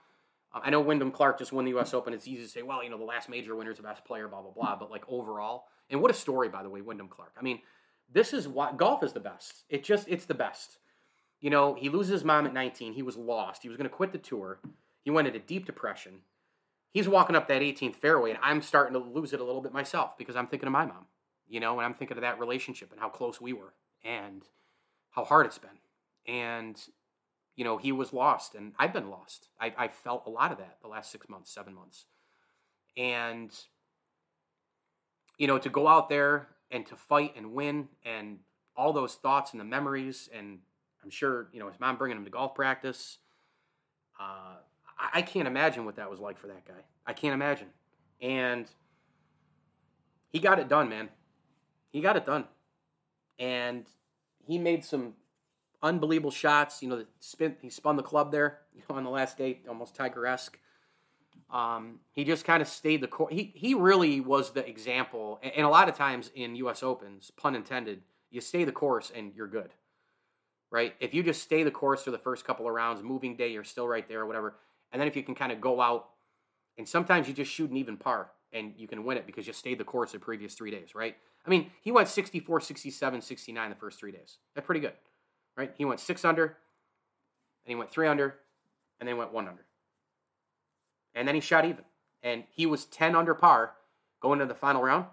I 0.53 0.69
know 0.69 0.81
Wyndham 0.81 1.11
Clark 1.11 1.39
just 1.39 1.53
won 1.53 1.63
the 1.63 1.71
U.S. 1.71 1.93
Open. 1.93 2.13
It's 2.13 2.27
easy 2.27 2.43
to 2.43 2.49
say, 2.49 2.61
well, 2.61 2.83
you 2.83 2.89
know, 2.89 2.97
the 2.97 3.05
last 3.05 3.29
major 3.29 3.55
winner 3.55 3.71
is 3.71 3.77
the 3.77 3.83
best 3.83 4.03
player, 4.03 4.27
blah 4.27 4.41
blah 4.41 4.51
blah. 4.51 4.75
But 4.75 4.91
like 4.91 5.05
overall, 5.07 5.65
and 5.89 6.01
what 6.01 6.11
a 6.11 6.13
story, 6.13 6.49
by 6.49 6.61
the 6.61 6.69
way, 6.69 6.81
Wyndham 6.81 7.07
Clark. 7.07 7.33
I 7.39 7.41
mean, 7.41 7.61
this 8.11 8.33
is 8.33 8.47
why 8.47 8.73
golf 8.73 9.01
is 9.01 9.13
the 9.13 9.21
best. 9.21 9.63
It 9.69 9.83
just 9.83 10.09
it's 10.09 10.25
the 10.25 10.33
best. 10.33 10.77
You 11.41 11.49
know, 11.49 11.73
he 11.73 11.89
loses 11.89 12.11
his 12.11 12.23
mom 12.23 12.45
at 12.45 12.53
19. 12.53 12.93
He 12.93 13.01
was 13.01 13.17
lost. 13.17 13.63
He 13.63 13.67
was 13.67 13.77
going 13.77 13.89
to 13.89 13.95
quit 13.95 14.11
the 14.11 14.17
tour. 14.17 14.59
He 15.01 15.09
went 15.09 15.27
into 15.27 15.39
deep 15.39 15.65
depression. 15.65 16.19
He's 16.91 17.09
walking 17.09 17.35
up 17.35 17.47
that 17.47 17.61
18th 17.61 17.95
fairway, 17.95 18.29
and 18.31 18.39
I'm 18.43 18.61
starting 18.61 18.93
to 18.93 18.99
lose 18.99 19.33
it 19.33 19.39
a 19.39 19.43
little 19.43 19.61
bit 19.61 19.73
myself 19.73 20.17
because 20.17 20.35
I'm 20.35 20.47
thinking 20.47 20.67
of 20.67 20.73
my 20.73 20.85
mom. 20.85 21.05
You 21.47 21.59
know, 21.59 21.79
and 21.79 21.85
I'm 21.85 21.95
thinking 21.95 22.17
of 22.17 22.21
that 22.21 22.39
relationship 22.39 22.91
and 22.91 23.01
how 23.01 23.09
close 23.09 23.41
we 23.41 23.51
were 23.51 23.73
and 24.05 24.43
how 25.09 25.25
hard 25.25 25.45
it's 25.45 25.57
been. 25.57 25.79
And 26.25 26.81
you 27.55 27.63
know, 27.63 27.77
he 27.77 27.91
was 27.91 28.13
lost, 28.13 28.55
and 28.55 28.73
I've 28.79 28.93
been 28.93 29.09
lost. 29.09 29.49
I, 29.59 29.73
I 29.77 29.87
felt 29.89 30.25
a 30.25 30.29
lot 30.29 30.51
of 30.51 30.57
that 30.59 30.77
the 30.81 30.87
last 30.87 31.11
six 31.11 31.27
months, 31.27 31.53
seven 31.53 31.73
months. 31.73 32.05
And, 32.97 33.51
you 35.37 35.47
know, 35.47 35.57
to 35.57 35.69
go 35.69 35.87
out 35.87 36.09
there 36.09 36.47
and 36.69 36.85
to 36.87 36.95
fight 36.95 37.33
and 37.35 37.53
win 37.53 37.89
and 38.05 38.39
all 38.75 38.93
those 38.93 39.15
thoughts 39.15 39.51
and 39.51 39.59
the 39.59 39.65
memories, 39.65 40.29
and 40.35 40.59
I'm 41.03 41.09
sure, 41.09 41.47
you 41.51 41.59
know, 41.59 41.67
his 41.67 41.79
mom 41.79 41.97
bringing 41.97 42.17
him 42.17 42.25
to 42.25 42.31
golf 42.31 42.55
practice. 42.55 43.17
Uh, 44.19 44.55
I, 45.13 45.21
can't 45.21 45.47
imagine 45.47 45.85
what 45.85 45.95
that 45.95 46.09
was 46.09 46.19
like 46.19 46.37
for 46.37 46.47
that 46.47 46.65
guy. 46.65 46.83
I 47.07 47.13
can't 47.13 47.33
imagine. 47.33 47.67
And 48.21 48.67
he 50.29 50.39
got 50.39 50.59
it 50.59 50.67
done, 50.69 50.89
man. 50.89 51.09
He 51.91 52.01
got 52.01 52.17
it 52.17 52.25
done. 52.25 52.45
And 53.39 53.85
he 54.45 54.59
made 54.59 54.85
some 54.85 55.13
unbelievable 55.81 56.31
shots. 56.31 56.83
You 56.83 56.89
know, 56.89 57.05
spin, 57.19 57.55
he 57.61 57.69
spun 57.69 57.95
the 57.95 58.03
club 58.03 58.31
there 58.31 58.59
you 58.75 58.83
know, 58.89 58.95
on 58.95 59.03
the 59.03 59.09
last 59.09 59.37
day, 59.37 59.61
almost 59.67 59.95
Tiger 59.95 60.25
esque. 60.25 60.57
Um, 61.51 61.99
he 62.13 62.23
just 62.23 62.45
kind 62.45 62.61
of 62.61 62.67
stayed 62.67 63.01
the 63.01 63.07
course. 63.07 63.33
He 63.33 63.51
he 63.55 63.73
really 63.73 64.21
was 64.21 64.51
the 64.51 64.65
example. 64.67 65.39
And 65.43 65.65
a 65.65 65.69
lot 65.69 65.89
of 65.89 65.95
times 65.95 66.31
in 66.33 66.55
U.S. 66.57 66.81
Opens, 66.81 67.31
pun 67.31 67.55
intended, 67.55 68.03
you 68.29 68.39
stay 68.39 68.63
the 68.63 68.71
course 68.71 69.11
and 69.13 69.33
you're 69.35 69.47
good, 69.47 69.73
right? 70.71 70.95
If 70.99 71.13
you 71.13 71.21
just 71.21 71.43
stay 71.43 71.63
the 71.63 71.71
course 71.71 72.03
for 72.03 72.11
the 72.11 72.17
first 72.17 72.45
couple 72.45 72.67
of 72.67 72.73
rounds, 72.73 73.03
moving 73.03 73.35
day, 73.35 73.49
you're 73.49 73.63
still 73.63 73.87
right 73.87 74.07
there, 74.07 74.21
or 74.21 74.25
whatever. 74.25 74.55
And 74.91 74.99
then 74.99 75.07
if 75.07 75.15
you 75.15 75.23
can 75.23 75.35
kind 75.35 75.51
of 75.51 75.61
go 75.61 75.81
out, 75.81 76.09
and 76.77 76.87
sometimes 76.87 77.27
you 77.27 77.33
just 77.33 77.51
shoot 77.51 77.69
an 77.69 77.77
even 77.77 77.97
par 77.97 78.31
and 78.53 78.73
you 78.77 78.87
can 78.87 79.03
win 79.03 79.17
it 79.17 79.25
because 79.25 79.45
you 79.47 79.53
stayed 79.53 79.77
the 79.77 79.83
course 79.83 80.11
the 80.13 80.19
previous 80.19 80.55
three 80.55 80.71
days, 80.71 80.95
right? 80.95 81.15
I 81.45 81.49
mean, 81.49 81.71
he 81.81 81.91
went 81.91 82.07
64, 82.07 82.61
67, 82.61 83.21
69 83.21 83.69
the 83.69 83.75
first 83.75 83.99
three 83.99 84.11
days. 84.11 84.37
That's 84.55 84.65
pretty 84.65 84.81
good 84.81 84.93
right? 85.57 85.71
He 85.77 85.85
went 85.85 85.99
six 85.99 86.25
under, 86.25 86.45
and 86.45 86.55
he 87.65 87.75
went 87.75 87.91
three 87.91 88.07
under, 88.07 88.35
and 88.99 89.07
then 89.07 89.17
went 89.17 89.33
one 89.33 89.47
under. 89.47 89.65
And 91.13 91.27
then 91.27 91.35
he 91.35 91.41
shot 91.41 91.65
even. 91.65 91.83
And 92.23 92.43
he 92.51 92.65
was 92.65 92.85
10 92.85 93.15
under 93.15 93.33
par 93.33 93.73
going 94.21 94.39
to 94.39 94.45
the 94.45 94.55
final 94.55 94.81
round, 94.81 95.05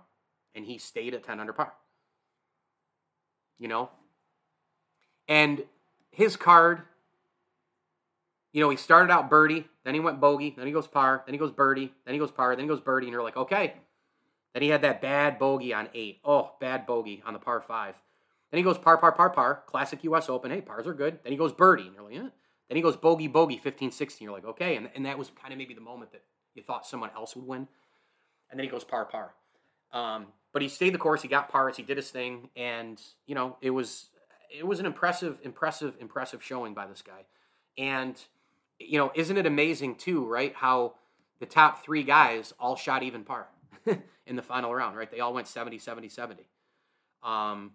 and 0.54 0.64
he 0.64 0.78
stayed 0.78 1.14
at 1.14 1.24
10 1.24 1.40
under 1.40 1.52
par. 1.52 1.72
You 3.58 3.68
know? 3.68 3.90
And 5.28 5.64
his 6.10 6.36
card, 6.36 6.82
you 8.52 8.62
know, 8.62 8.70
he 8.70 8.76
started 8.76 9.12
out 9.12 9.28
birdie, 9.28 9.66
then 9.84 9.94
he 9.94 10.00
went 10.00 10.20
bogey, 10.20 10.54
then 10.56 10.66
he 10.66 10.72
goes 10.72 10.86
par, 10.86 11.22
then 11.26 11.34
he 11.34 11.38
goes 11.38 11.52
birdie, 11.52 11.92
then 12.04 12.14
he 12.14 12.18
goes 12.18 12.30
par, 12.30 12.56
then 12.56 12.64
he 12.64 12.68
goes 12.68 12.80
birdie, 12.80 13.06
and 13.06 13.12
you're 13.12 13.22
like, 13.22 13.36
okay. 13.36 13.74
Then 14.54 14.62
he 14.62 14.70
had 14.70 14.82
that 14.82 15.02
bad 15.02 15.38
bogey 15.38 15.74
on 15.74 15.88
eight. 15.94 16.20
Oh, 16.24 16.52
bad 16.58 16.86
bogey 16.86 17.22
on 17.24 17.34
the 17.34 17.38
par 17.38 17.60
five. 17.60 17.94
Then 18.50 18.58
he 18.58 18.64
goes 18.64 18.78
par, 18.78 18.96
par, 18.96 19.12
par, 19.12 19.30
par. 19.30 19.62
Classic 19.66 20.02
U.S. 20.04 20.28
Open. 20.28 20.50
Hey, 20.50 20.62
pars 20.62 20.86
are 20.86 20.94
good. 20.94 21.18
Then 21.22 21.32
he 21.32 21.38
goes 21.38 21.52
birdie. 21.52 21.86
And 21.86 21.94
you're 21.94 22.04
like, 22.04 22.14
yeah. 22.14 22.28
Then 22.68 22.76
he 22.76 22.82
goes 22.82 22.96
bogey, 22.96 23.28
bogey, 23.28 23.58
15, 23.58 23.90
16. 23.90 24.24
You're 24.24 24.34
like, 24.34 24.46
okay. 24.46 24.76
And, 24.76 24.88
and 24.94 25.04
that 25.06 25.18
was 25.18 25.30
kind 25.40 25.52
of 25.52 25.58
maybe 25.58 25.74
the 25.74 25.80
moment 25.80 26.12
that 26.12 26.22
you 26.54 26.62
thought 26.62 26.86
someone 26.86 27.10
else 27.14 27.36
would 27.36 27.46
win. 27.46 27.68
And 28.50 28.58
then 28.58 28.64
he 28.64 28.70
goes 28.70 28.84
par, 28.84 29.04
par. 29.04 29.34
Um, 29.92 30.26
but 30.52 30.62
he 30.62 30.68
stayed 30.68 30.94
the 30.94 30.98
course. 30.98 31.22
He 31.22 31.28
got 31.28 31.50
pars. 31.50 31.76
He 31.76 31.82
did 31.82 31.98
his 31.98 32.10
thing. 32.10 32.48
And, 32.56 33.00
you 33.26 33.34
know, 33.34 33.56
it 33.60 33.70
was 33.70 34.06
it 34.50 34.66
was 34.66 34.80
an 34.80 34.86
impressive, 34.86 35.38
impressive, 35.42 35.94
impressive 36.00 36.42
showing 36.42 36.74
by 36.74 36.86
this 36.86 37.02
guy. 37.02 37.26
And, 37.76 38.20
you 38.78 38.98
know, 38.98 39.12
isn't 39.14 39.36
it 39.36 39.46
amazing, 39.46 39.96
too, 39.96 40.26
right? 40.26 40.54
How 40.54 40.94
the 41.40 41.46
top 41.46 41.84
three 41.84 42.02
guys 42.02 42.52
all 42.58 42.76
shot 42.76 43.02
even 43.02 43.24
par 43.24 43.48
in 44.26 44.36
the 44.36 44.42
final 44.42 44.74
round, 44.74 44.96
right? 44.96 45.10
They 45.10 45.20
all 45.20 45.34
went 45.34 45.46
70, 45.46 45.78
70, 45.78 46.08
70. 46.08 46.48
Um, 47.22 47.72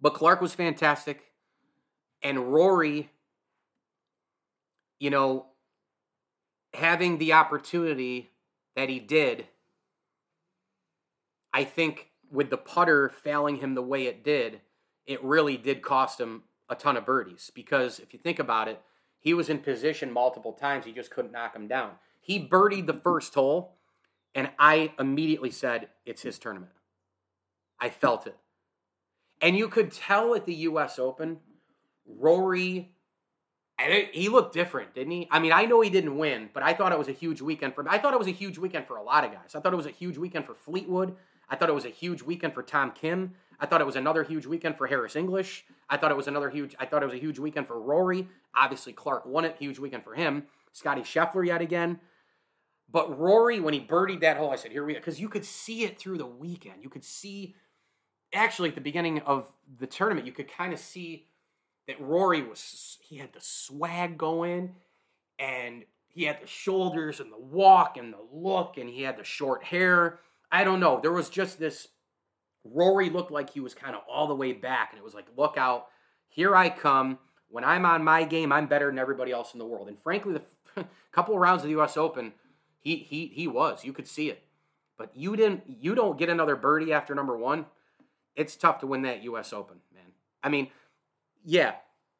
but 0.00 0.14
Clark 0.14 0.40
was 0.40 0.54
fantastic. 0.54 1.22
And 2.22 2.52
Rory, 2.52 3.10
you 4.98 5.10
know, 5.10 5.46
having 6.74 7.18
the 7.18 7.32
opportunity 7.32 8.30
that 8.76 8.88
he 8.88 8.98
did, 8.98 9.46
I 11.52 11.64
think 11.64 12.10
with 12.30 12.50
the 12.50 12.56
putter 12.56 13.08
failing 13.08 13.56
him 13.56 13.74
the 13.74 13.82
way 13.82 14.06
it 14.06 14.22
did, 14.22 14.60
it 15.10 15.22
really 15.24 15.56
did 15.56 15.82
cost 15.82 16.20
him 16.20 16.44
a 16.68 16.76
ton 16.76 16.96
of 16.96 17.04
birdies. 17.04 17.50
Because 17.52 17.98
if 17.98 18.12
you 18.12 18.20
think 18.20 18.38
about 18.38 18.68
it, 18.68 18.80
he 19.18 19.34
was 19.34 19.48
in 19.48 19.58
position 19.58 20.12
multiple 20.12 20.52
times. 20.52 20.86
He 20.86 20.92
just 20.92 21.10
couldn't 21.10 21.32
knock 21.32 21.54
him 21.54 21.66
down. 21.66 21.90
He 22.20 22.38
birdied 22.38 22.86
the 22.86 22.94
first 22.94 23.34
hole, 23.34 23.74
and 24.36 24.50
I 24.56 24.92
immediately 25.00 25.50
said, 25.50 25.88
It's 26.06 26.22
his 26.22 26.38
tournament. 26.38 26.70
I 27.80 27.90
felt 27.90 28.28
it. 28.28 28.36
And 29.42 29.56
you 29.56 29.68
could 29.68 29.90
tell 29.90 30.36
at 30.36 30.46
the 30.46 30.54
U.S. 30.54 30.96
Open, 30.98 31.38
Rory, 32.06 32.92
he 34.12 34.28
looked 34.28 34.54
different, 34.54 34.94
didn't 34.94 35.10
he? 35.10 35.28
I 35.28 35.40
mean, 35.40 35.52
I 35.52 35.64
know 35.64 35.80
he 35.80 35.90
didn't 35.90 36.18
win, 36.18 36.50
but 36.54 36.62
I 36.62 36.72
thought 36.72 36.92
it 36.92 36.98
was 36.98 37.08
a 37.08 37.12
huge 37.12 37.40
weekend 37.40 37.74
for. 37.74 37.84
I 37.88 37.98
thought 37.98 38.14
it 38.14 38.18
was 38.18 38.28
a 38.28 38.32
huge 38.32 38.58
weekend 38.58 38.86
for 38.86 38.96
a 38.96 39.02
lot 39.02 39.24
of 39.24 39.32
guys. 39.32 39.56
I 39.56 39.60
thought 39.60 39.72
it 39.72 39.76
was 39.76 39.86
a 39.86 39.90
huge 39.90 40.18
weekend 40.18 40.44
for 40.44 40.54
Fleetwood. 40.54 41.16
I 41.48 41.56
thought 41.56 41.68
it 41.68 41.74
was 41.74 41.84
a 41.84 41.90
huge 41.90 42.22
weekend 42.22 42.54
for 42.54 42.62
Tom 42.62 42.92
Kim. 42.92 43.34
I 43.60 43.66
thought 43.66 43.80
it 43.80 43.86
was 43.86 43.96
another 43.96 44.24
huge 44.24 44.46
weekend 44.46 44.78
for 44.78 44.86
Harris 44.86 45.16
English. 45.16 45.66
I 45.88 45.98
thought 45.98 46.10
it 46.10 46.16
was 46.16 46.28
another 46.28 46.48
huge. 46.48 46.74
I 46.78 46.86
thought 46.86 47.02
it 47.02 47.06
was 47.06 47.14
a 47.14 47.18
huge 47.18 47.38
weekend 47.38 47.66
for 47.66 47.80
Rory. 47.80 48.26
Obviously, 48.54 48.92
Clark 48.92 49.26
won 49.26 49.44
it. 49.44 49.56
Huge 49.58 49.78
weekend 49.78 50.02
for 50.02 50.14
him. 50.14 50.46
Scotty 50.72 51.02
Scheffler 51.02 51.46
yet 51.46 51.60
again. 51.60 52.00
But 52.90 53.18
Rory, 53.18 53.60
when 53.60 53.74
he 53.74 53.80
birdied 53.80 54.20
that 54.20 54.38
hole, 54.38 54.50
I 54.50 54.56
said, 54.56 54.72
"Here 54.72 54.84
we 54.84 54.94
go," 54.94 54.98
because 54.98 55.20
you 55.20 55.28
could 55.28 55.44
see 55.44 55.84
it 55.84 55.98
through 55.98 56.18
the 56.18 56.26
weekend. 56.26 56.82
You 56.82 56.88
could 56.88 57.04
see 57.04 57.54
actually 58.32 58.70
at 58.70 58.74
the 58.74 58.80
beginning 58.80 59.20
of 59.20 59.52
the 59.78 59.86
tournament, 59.86 60.26
you 60.26 60.32
could 60.32 60.50
kind 60.50 60.72
of 60.72 60.78
see 60.78 61.26
that 61.86 62.00
Rory 62.00 62.42
was 62.42 62.98
he 63.02 63.16
had 63.16 63.32
the 63.32 63.40
swag 63.40 64.16
going, 64.16 64.76
and 65.38 65.84
he 66.08 66.24
had 66.24 66.40
the 66.40 66.46
shoulders 66.46 67.20
and 67.20 67.30
the 67.32 67.38
walk 67.38 67.96
and 67.96 68.12
the 68.12 68.24
look, 68.32 68.78
and 68.78 68.88
he 68.88 69.02
had 69.02 69.16
the 69.16 69.24
short 69.24 69.64
hair. 69.64 70.20
I 70.50 70.64
don't 70.64 70.80
know. 70.80 70.98
There 71.00 71.12
was 71.12 71.28
just 71.28 71.58
this. 71.58 71.88
Rory 72.64 73.10
looked 73.10 73.30
like 73.30 73.50
he 73.50 73.60
was 73.60 73.74
kind 73.74 73.94
of 73.94 74.02
all 74.08 74.26
the 74.26 74.34
way 74.34 74.52
back, 74.52 74.90
and 74.92 74.98
it 74.98 75.04
was 75.04 75.14
like, 75.14 75.26
look 75.36 75.56
out, 75.56 75.86
here 76.28 76.54
I 76.54 76.68
come. 76.68 77.18
When 77.48 77.64
I'm 77.64 77.84
on 77.84 78.04
my 78.04 78.24
game, 78.24 78.52
I'm 78.52 78.66
better 78.66 78.86
than 78.86 78.98
everybody 78.98 79.32
else 79.32 79.54
in 79.54 79.58
the 79.58 79.66
world. 79.66 79.88
And 79.88 80.00
frankly, 80.00 80.38
the 80.74 80.86
couple 81.12 81.34
of 81.34 81.40
rounds 81.40 81.62
of 81.62 81.64
the 81.64 81.70
U.S. 81.72 81.96
Open, 81.96 82.32
he 82.78 82.96
he 82.96 83.26
he 83.26 83.48
was. 83.48 83.84
You 83.84 83.92
could 83.92 84.06
see 84.06 84.30
it, 84.30 84.44
but 84.96 85.10
you 85.16 85.34
didn't. 85.34 85.64
You 85.66 85.96
don't 85.96 86.18
get 86.18 86.28
another 86.28 86.54
birdie 86.54 86.92
after 86.92 87.14
number 87.14 87.36
one 87.36 87.66
it's 88.36 88.56
tough 88.56 88.80
to 88.80 88.86
win 88.86 89.02
that 89.02 89.22
U.S. 89.24 89.52
Open, 89.52 89.78
man. 89.92 90.12
I 90.42 90.48
mean, 90.48 90.68
yeah, 91.44 91.74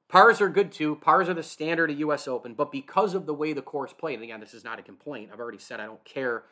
pars 0.09 0.41
are 0.41 0.49
good 0.49 0.73
too. 0.73 0.97
Pars 0.97 1.29
are 1.29 1.35
the 1.35 1.43
standard 1.43 1.91
of 1.91 1.99
U.S. 2.01 2.29
Open, 2.29 2.55
but 2.55 2.73
because 2.73 3.15
of 3.15 3.27
the 3.27 3.35
way 3.35 3.53
the 3.53 3.63
course 3.63 3.93
played, 3.93 4.15
and 4.15 4.25
again, 4.25 4.41
this 4.41 4.55
is 4.55 4.65
not 4.65 4.79
a 4.79 4.83
complaint. 4.83 5.31
I've 5.33 5.41
already 5.41 5.59
said 5.59 5.81
I 5.81 5.87
don't 5.87 6.05
care. 6.05 6.45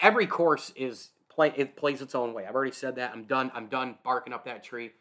Every 0.00 0.26
course 0.26 0.72
is 0.76 1.10
play 1.34 1.52
it 1.56 1.76
plays 1.76 2.00
its 2.00 2.14
own 2.14 2.34
way. 2.34 2.46
I've 2.46 2.54
already 2.54 2.72
said 2.72 2.96
that. 2.96 3.12
I'm 3.12 3.24
done. 3.24 3.50
I'm 3.54 3.66
done 3.66 3.96
barking 4.04 4.32
up 4.32 4.44
that 4.44 4.64
tree. 4.64 4.92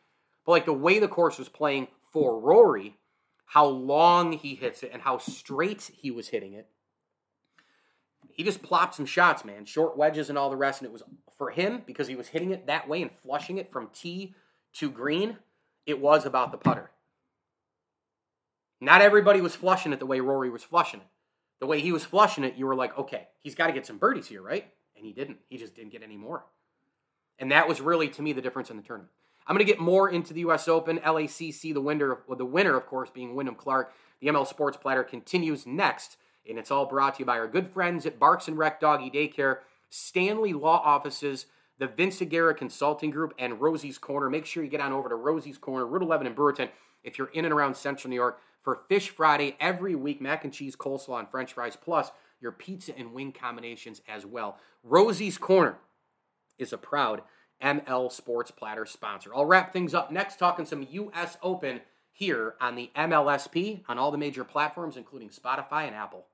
But 0.45 0.51
like 0.51 0.65
the 0.65 0.73
way 0.73 0.99
the 0.99 1.07
course 1.07 1.37
was 1.37 1.49
playing 1.49 1.87
for 2.11 2.39
Rory, 2.39 2.97
how 3.45 3.65
long 3.65 4.33
he 4.33 4.55
hits 4.55 4.83
it 4.83 4.91
and 4.93 5.01
how 5.01 5.17
straight 5.17 5.91
he 5.95 6.11
was 6.11 6.27
hitting 6.27 6.53
it, 6.53 6.67
he 8.31 8.43
just 8.43 8.63
plopped 8.63 8.95
some 8.95 9.05
shots, 9.05 9.45
man, 9.45 9.65
short 9.65 9.95
wedges 9.95 10.29
and 10.29 10.37
all 10.37 10.49
the 10.49 10.57
rest. 10.57 10.81
And 10.81 10.87
it 10.87 10.93
was 10.93 11.03
for 11.37 11.51
him 11.51 11.83
because 11.85 12.07
he 12.07 12.15
was 12.15 12.27
hitting 12.27 12.51
it 12.51 12.67
that 12.67 12.87
way 12.87 13.01
and 13.01 13.11
flushing 13.11 13.57
it 13.57 13.71
from 13.71 13.89
tee 13.93 14.33
to 14.73 14.89
green. 14.89 15.37
It 15.85 15.99
was 15.99 16.25
about 16.25 16.51
the 16.51 16.57
putter. 16.57 16.89
Not 18.81 19.01
everybody 19.01 19.39
was 19.39 19.55
flushing 19.55 19.93
it 19.93 19.99
the 19.99 20.05
way 20.05 20.19
Rory 20.19 20.49
was 20.49 20.63
flushing 20.63 20.99
it. 20.99 21.05
The 21.59 21.67
way 21.67 21.79
he 21.79 21.93
was 21.93 22.03
flushing 22.03 22.43
it, 22.43 22.55
you 22.55 22.65
were 22.65 22.75
like, 22.75 22.97
okay, 22.97 23.27
he's 23.39 23.55
got 23.55 23.67
to 23.67 23.73
get 23.73 23.85
some 23.85 23.97
birdies 23.97 24.27
here, 24.27 24.41
right? 24.41 24.69
And 25.03 25.09
he 25.09 25.13
didn't. 25.13 25.39
He 25.49 25.57
just 25.57 25.75
didn't 25.75 25.91
get 25.91 26.01
any 26.01 26.15
more. 26.15 26.45
And 27.37 27.51
that 27.51 27.67
was 27.67 27.81
really, 27.81 28.07
to 28.07 28.21
me, 28.21 28.31
the 28.31 28.41
difference 28.41 28.69
in 28.69 28.77
the 28.77 28.83
tournament. 28.83 29.11
I'm 29.45 29.53
going 29.53 29.65
to 29.65 29.69
get 29.69 29.81
more 29.81 30.09
into 30.09 30.33
the 30.33 30.39
U.S. 30.41 30.69
Open, 30.69 30.99
LACC, 30.99 31.73
the 31.73 31.81
winner, 31.81 32.19
well, 32.25 32.37
the 32.37 32.45
winner, 32.45 32.77
of 32.77 32.85
course, 32.85 33.09
being 33.09 33.35
Wyndham 33.35 33.55
Clark. 33.55 33.91
The 34.21 34.27
ML 34.27 34.47
Sports 34.47 34.77
Platter 34.77 35.03
continues 35.03 35.67
next, 35.67 36.15
and 36.47 36.57
it's 36.57 36.71
all 36.71 36.85
brought 36.85 37.15
to 37.15 37.19
you 37.19 37.25
by 37.25 37.37
our 37.37 37.49
good 37.49 37.67
friends 37.67 38.05
at 38.05 38.17
Barks 38.17 38.47
and 38.47 38.57
Rec 38.57 38.79
Doggy 38.79 39.11
Daycare, 39.11 39.57
Stanley 39.89 40.53
Law 40.53 40.81
Offices, 40.85 41.47
the 41.79 41.87
Vince 41.87 42.21
Aguirre 42.21 42.53
Consulting 42.53 43.11
Group, 43.11 43.33
and 43.37 43.59
Rosie's 43.59 43.97
Corner. 43.97 44.29
Make 44.29 44.45
sure 44.45 44.63
you 44.63 44.69
get 44.69 44.79
on 44.79 44.93
over 44.93 45.09
to 45.09 45.15
Rosie's 45.15 45.57
Corner, 45.57 45.85
Route 45.85 46.03
11 46.03 46.27
in 46.27 46.33
Brewerton, 46.33 46.69
if 47.03 47.17
you're 47.17 47.27
in 47.33 47.43
and 47.43 47.53
around 47.53 47.75
Central 47.75 48.09
New 48.09 48.15
York 48.15 48.39
for 48.61 48.79
Fish 48.87 49.09
Friday 49.09 49.57
every 49.59 49.95
week, 49.95 50.21
mac 50.21 50.45
and 50.45 50.53
cheese, 50.53 50.77
coleslaw, 50.77 51.19
and 51.19 51.29
French 51.29 51.51
fries, 51.51 51.75
plus 51.75 52.11
your 52.43 52.51
pizza 52.51 52.95
and 52.95 53.13
wing 53.13 53.31
combinations 53.31 54.01
as 54.07 54.25
well. 54.25 54.57
Rosie's 54.83 55.37
Corner 55.37 55.77
is 56.59 56.73
a 56.73 56.77
proud 56.77 57.23
ML 57.63 58.11
Sports 58.11 58.51
Platter 58.51 58.85
sponsor. 58.85 59.33
I'll 59.33 59.45
wrap 59.45 59.71
things 59.71 59.93
up 59.93 60.11
next 60.11 60.37
talking 60.37 60.65
some 60.65 60.85
US 60.91 61.37
Open 61.41 61.81
here 62.11 62.55
on 62.61 62.75
the 62.75 62.91
MLSP 62.95 63.81
on 63.87 63.97
all 63.97 64.11
the 64.11 64.17
major 64.17 64.43
platforms, 64.43 64.97
including 64.97 65.29
Spotify 65.29 65.87
and 65.87 65.95
Apple. 65.95 66.25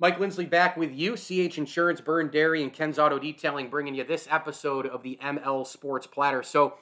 Mike 0.00 0.18
Lindsley 0.18 0.44
back 0.44 0.76
with 0.76 0.92
you, 0.92 1.16
CH 1.16 1.56
Insurance, 1.56 2.00
Byrne 2.00 2.28
Dairy, 2.28 2.62
and 2.62 2.72
Ken's 2.72 2.98
Auto 2.98 3.18
Detailing, 3.18 3.70
bringing 3.70 3.94
you 3.94 4.02
this 4.02 4.26
episode 4.28 4.86
of 4.86 5.02
the 5.04 5.18
ML 5.22 5.64
Sports 5.64 6.06
Platter. 6.08 6.42
So, 6.42 6.74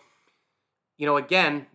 you 0.97 1.07
know, 1.07 1.19
again, 1.19 1.67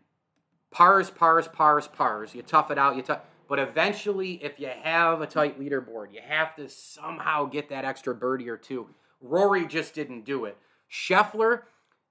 pars, 0.72 1.12
pars, 1.12 1.48
pars, 1.48 1.88
pars. 1.88 2.34
You 2.34 2.42
tough 2.42 2.72
it 2.72 2.80
out, 2.80 2.96
you 2.96 3.04
tough. 3.04 3.22
But 3.48 3.60
eventually, 3.60 4.44
if 4.44 4.60
you 4.60 4.70
have 4.84 5.22
a 5.22 5.28
tight 5.28 5.60
leaderboard, 5.60 6.14
you 6.14 6.20
have 6.28 6.56
to 6.58 6.68
somehow 6.68 7.46
get 7.46 7.70
that 7.70 7.86
extra 7.86 8.14
birdie 8.14 8.50
or 8.50 8.58
two. 8.58 8.88
Rory 9.22 9.66
just 9.66 9.94
didn't 9.94 10.26
do 10.26 10.46
it. 10.46 10.58
Scheffler, 10.92 11.62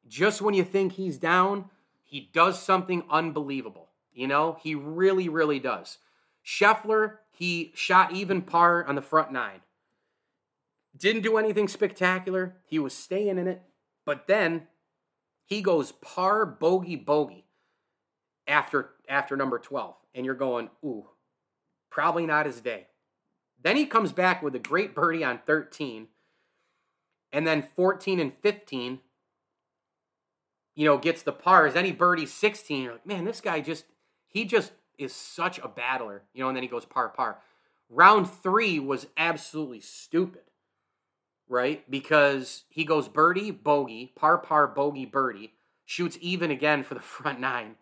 just 0.09 0.41
when 0.41 0.55
you 0.55 0.65
think 0.65 0.93
he's 0.93 1.19
down, 1.19 1.67
he 2.03 2.31
does 2.33 2.63
something 2.63 3.05
unbelievable. 3.11 3.89
You 4.13 4.27
know, 4.27 4.59
he 4.63 4.75
really, 4.75 5.29
really 5.29 5.59
does. 5.59 5.99
Scheffler, 6.45 7.17
he 7.31 7.73
shot 7.75 8.13
even 8.13 8.41
par 8.41 8.85
on 8.85 8.95
the 8.95 9.03
front 9.03 9.31
nine. 9.31 9.61
Didn't 10.97 11.23
do 11.23 11.37
anything 11.37 11.69
spectacular. 11.69 12.57
He 12.65 12.79
was 12.79 12.95
staying 12.95 13.39
in 13.39 13.47
it. 13.47 13.63
But 14.07 14.27
then 14.27 14.69
he 15.45 15.61
goes 15.61 15.93
par 15.93 16.47
bogey 16.47 16.97
bogey 16.97 17.45
after 18.47 18.91
after 19.09 19.37
number 19.37 19.59
12. 19.59 19.95
And 20.15 20.25
you're 20.25 20.35
going, 20.35 20.71
ooh, 20.83 21.07
probably 21.97 22.27
not 22.27 22.45
his 22.45 22.61
day. 22.61 22.89
Then 23.63 23.75
he 23.75 23.87
comes 23.87 24.13
back 24.13 24.43
with 24.43 24.55
a 24.55 24.59
great 24.59 24.95
birdie 24.95 25.25
on 25.25 25.41
13 25.47 26.09
and 27.33 27.47
then 27.47 27.63
14 27.63 28.21
and 28.21 28.35
15, 28.35 29.01
you 30.75 30.85
know, 30.85 30.99
gets 30.99 31.23
the 31.23 31.33
pars. 31.33 31.73
Then 31.73 31.87
he 31.87 31.93
birdies 31.93 32.35
16. 32.35 32.83
You're 32.83 32.93
like, 32.93 33.07
man, 33.07 33.25
this 33.25 33.41
guy 33.41 33.61
just, 33.61 33.87
he 34.27 34.45
just 34.45 34.73
is 34.99 35.15
such 35.15 35.59
a 35.61 35.69
battler, 35.69 36.25
you 36.35 36.43
know, 36.43 36.49
and 36.49 36.57
then 36.57 36.63
he 36.63 36.69
goes 36.69 36.85
par 36.85 37.09
par. 37.09 37.39
Round 37.89 38.31
three 38.31 38.79
was 38.79 39.07
absolutely 39.17 39.81
stupid, 39.81 40.43
right? 41.49 41.91
Because 41.91 42.65
he 42.69 42.85
goes 42.85 43.09
birdie, 43.09 43.53
bogey, 43.53 44.13
par 44.15 44.37
par, 44.37 44.67
bogey, 44.67 45.07
birdie, 45.07 45.55
shoots 45.87 46.19
even 46.21 46.51
again 46.51 46.83
for 46.83 46.93
the 46.93 47.01
front 47.17 47.41
nine. 47.41 47.77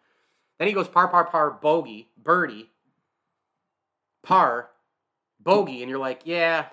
Then 0.60 0.68
he 0.68 0.74
goes 0.74 0.86
par 0.86 1.08
par 1.08 1.24
par, 1.24 1.50
bogey, 1.50 2.10
birdie, 2.16 2.70
par, 4.24 4.70
bogey, 5.38 5.82
and 5.82 5.90
you're 5.90 5.98
like, 5.98 6.22
yeah, 6.24 6.66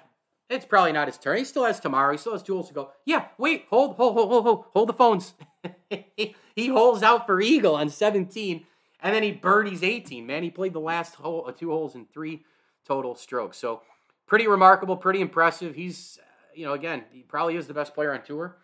it's 0.50 0.65
probably 0.65 0.91
not 0.91 1.08
his 1.08 1.17
turn. 1.17 1.38
He 1.38 1.46
still 1.46 1.65
has 1.65 1.79
tomorrow. 1.79 2.12
He 2.12 2.17
still 2.17 2.34
has 2.34 2.43
two 2.43 2.53
holes 2.53 2.67
to 2.70 2.74
go. 2.74 2.91
Yeah, 3.05 3.25
wait, 3.38 3.65
hold, 3.70 3.96
hold, 3.96 4.15
hold, 4.15 4.29
hold, 4.29 4.43
hold, 4.43 4.65
hold 4.74 4.89
the 4.89 4.93
phones. 4.93 5.34
he 6.55 6.67
holds 6.67 7.03
out 7.03 7.25
for 7.25 7.39
eagle 7.39 7.75
on 7.75 7.89
17, 7.89 8.65
and 9.01 9.15
then 9.15 9.24
he 9.24 9.31
birdies 9.31 9.84
18. 9.84 10.25
Man, 10.25 10.44
he 10.44 10.50
played 10.50 10.74
the 10.74 10.79
last 10.79 11.16
hole, 11.16 11.46
uh, 11.48 11.51
two 11.51 11.70
holes 11.70 11.96
in 11.96 12.05
three 12.05 12.44
total 12.85 13.16
strokes. 13.16 13.57
So 13.57 13.81
pretty 14.27 14.48
remarkable, 14.48 14.98
pretty 14.98 15.22
impressive. 15.22 15.75
He's, 15.75 16.20
uh, 16.22 16.25
you 16.55 16.66
know, 16.66 16.74
again, 16.74 17.03
he 17.11 17.22
probably 17.22 17.55
is 17.55 17.68
the 17.68 17.74
best 17.74 17.94
player 17.94 18.14
on 18.14 18.24
tour. 18.24 18.57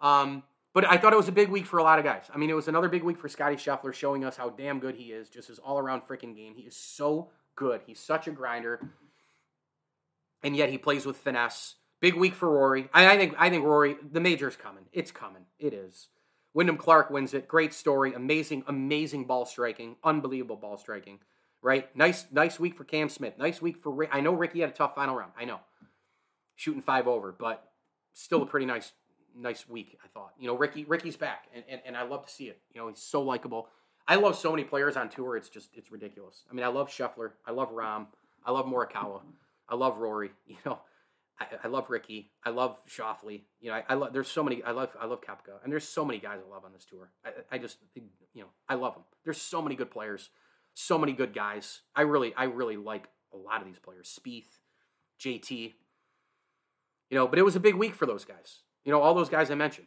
Um, 0.00 0.42
but 0.74 0.88
I 0.88 0.96
thought 0.96 1.12
it 1.12 1.16
was 1.16 1.28
a 1.28 1.32
big 1.32 1.48
week 1.48 1.66
for 1.66 1.78
a 1.78 1.82
lot 1.82 1.98
of 1.98 2.04
guys. 2.04 2.24
I 2.32 2.38
mean, 2.38 2.50
it 2.50 2.54
was 2.54 2.68
another 2.68 2.88
big 2.88 3.02
week 3.02 3.18
for 3.18 3.28
Scotty 3.28 3.56
Scheffler, 3.56 3.92
showing 3.92 4.24
us 4.24 4.36
how 4.36 4.48
damn 4.50 4.78
good 4.78 4.94
he 4.94 5.12
is, 5.12 5.28
just 5.28 5.48
his 5.48 5.58
all 5.58 5.78
around 5.78 6.02
freaking 6.02 6.34
game. 6.34 6.54
He 6.56 6.62
is 6.62 6.76
so 6.76 7.30
good. 7.54 7.82
He's 7.86 8.00
such 8.00 8.26
a 8.26 8.30
grinder 8.30 8.80
and 10.42 10.56
yet 10.56 10.70
he 10.70 10.78
plays 10.78 11.06
with 11.06 11.16
finesse. 11.16 11.76
Big 12.00 12.14
week 12.14 12.34
for 12.34 12.50
Rory. 12.50 12.88
I, 12.92 13.14
I 13.14 13.16
think 13.16 13.34
I 13.38 13.48
think 13.48 13.64
Rory, 13.64 13.96
the 14.10 14.20
major's 14.20 14.56
coming. 14.56 14.84
It's 14.92 15.12
coming. 15.12 15.44
It 15.58 15.72
is. 15.72 16.08
Wyndham 16.54 16.76
Clark 16.76 17.10
wins 17.10 17.32
it. 17.32 17.48
Great 17.48 17.72
story. 17.72 18.12
Amazing, 18.12 18.64
amazing 18.66 19.24
ball 19.24 19.46
striking. 19.46 19.96
Unbelievable 20.02 20.56
ball 20.56 20.76
striking. 20.76 21.20
Right? 21.62 21.94
Nice, 21.96 22.26
nice 22.32 22.58
week 22.58 22.76
for 22.76 22.84
Cam 22.84 23.08
Smith. 23.08 23.38
Nice 23.38 23.62
week 23.62 23.76
for 23.82 23.92
Rick. 23.92 24.10
I 24.12 24.20
know 24.20 24.32
Rickie 24.32 24.60
had 24.60 24.70
a 24.70 24.72
tough 24.72 24.96
final 24.96 25.14
round. 25.14 25.32
I 25.38 25.44
know. 25.44 25.60
Shooting 26.56 26.82
five 26.82 27.06
over, 27.06 27.32
but 27.32 27.70
still 28.12 28.42
a 28.42 28.46
pretty 28.46 28.66
nice, 28.66 28.92
nice 29.36 29.68
week, 29.68 29.96
I 30.04 30.08
thought. 30.08 30.32
You 30.38 30.48
know, 30.48 30.56
Rickie, 30.56 30.84
Rickie's 30.84 31.16
back, 31.16 31.46
and, 31.54 31.62
and, 31.68 31.80
and 31.86 31.96
I 31.96 32.02
love 32.02 32.26
to 32.26 32.32
see 32.32 32.48
it. 32.48 32.60
You 32.74 32.80
know, 32.80 32.88
he's 32.88 32.98
so 32.98 33.22
likable. 33.22 33.68
I 34.08 34.16
love 34.16 34.36
so 34.36 34.50
many 34.50 34.64
players 34.64 34.96
on 34.96 35.08
tour. 35.08 35.36
It's 35.36 35.48
just 35.48 35.70
it's 35.74 35.92
ridiculous. 35.92 36.44
I 36.50 36.54
mean, 36.54 36.64
I 36.64 36.68
love 36.68 36.88
Scheffler. 36.88 37.32
I 37.46 37.52
love 37.52 37.72
Rahm. 37.72 38.06
I 38.44 38.50
love 38.50 38.66
Morikawa. 38.66 39.20
I 39.68 39.74
love 39.74 39.98
Rory. 39.98 40.30
You 40.46 40.56
know, 40.66 40.80
I, 41.40 41.46
I 41.64 41.68
love 41.68 41.88
Rickie. 41.88 42.30
I 42.44 42.50
love 42.50 42.78
Schauffele. 42.88 43.42
You 43.60 43.70
know, 43.70 43.76
I, 43.76 43.84
I 43.88 43.94
love. 43.94 44.12
There's 44.12 44.28
so 44.28 44.42
many. 44.42 44.62
I 44.62 44.72
love. 44.72 44.90
I 45.00 45.06
love 45.06 45.20
Koepka, 45.20 45.62
and 45.62 45.72
there's 45.72 45.86
so 45.86 46.04
many 46.04 46.18
guys 46.18 46.40
I 46.46 46.50
love 46.52 46.64
on 46.64 46.72
this 46.72 46.84
tour. 46.84 47.10
I, 47.24 47.56
I 47.56 47.58
just, 47.58 47.78
you 47.94 48.42
know, 48.42 48.48
I 48.68 48.74
love 48.74 48.94
them. 48.94 49.04
There's 49.24 49.40
so 49.40 49.62
many 49.62 49.74
good 49.74 49.90
players, 49.90 50.30
so 50.74 50.98
many 50.98 51.12
good 51.12 51.34
guys. 51.34 51.82
I 51.94 52.02
really, 52.02 52.34
I 52.34 52.44
really 52.44 52.76
like 52.76 53.08
a 53.32 53.36
lot 53.36 53.60
of 53.60 53.66
these 53.66 53.78
players. 53.78 54.18
Spieth, 54.18 54.58
JT. 55.20 55.72
You 57.10 57.18
know, 57.18 57.28
but 57.28 57.38
it 57.38 57.42
was 57.42 57.56
a 57.56 57.60
big 57.60 57.74
week 57.74 57.94
for 57.94 58.06
those 58.06 58.24
guys. 58.24 58.60
You 58.84 58.92
know, 58.92 59.00
all 59.00 59.14
those 59.14 59.28
guys 59.28 59.50
I 59.50 59.54
mentioned. 59.54 59.86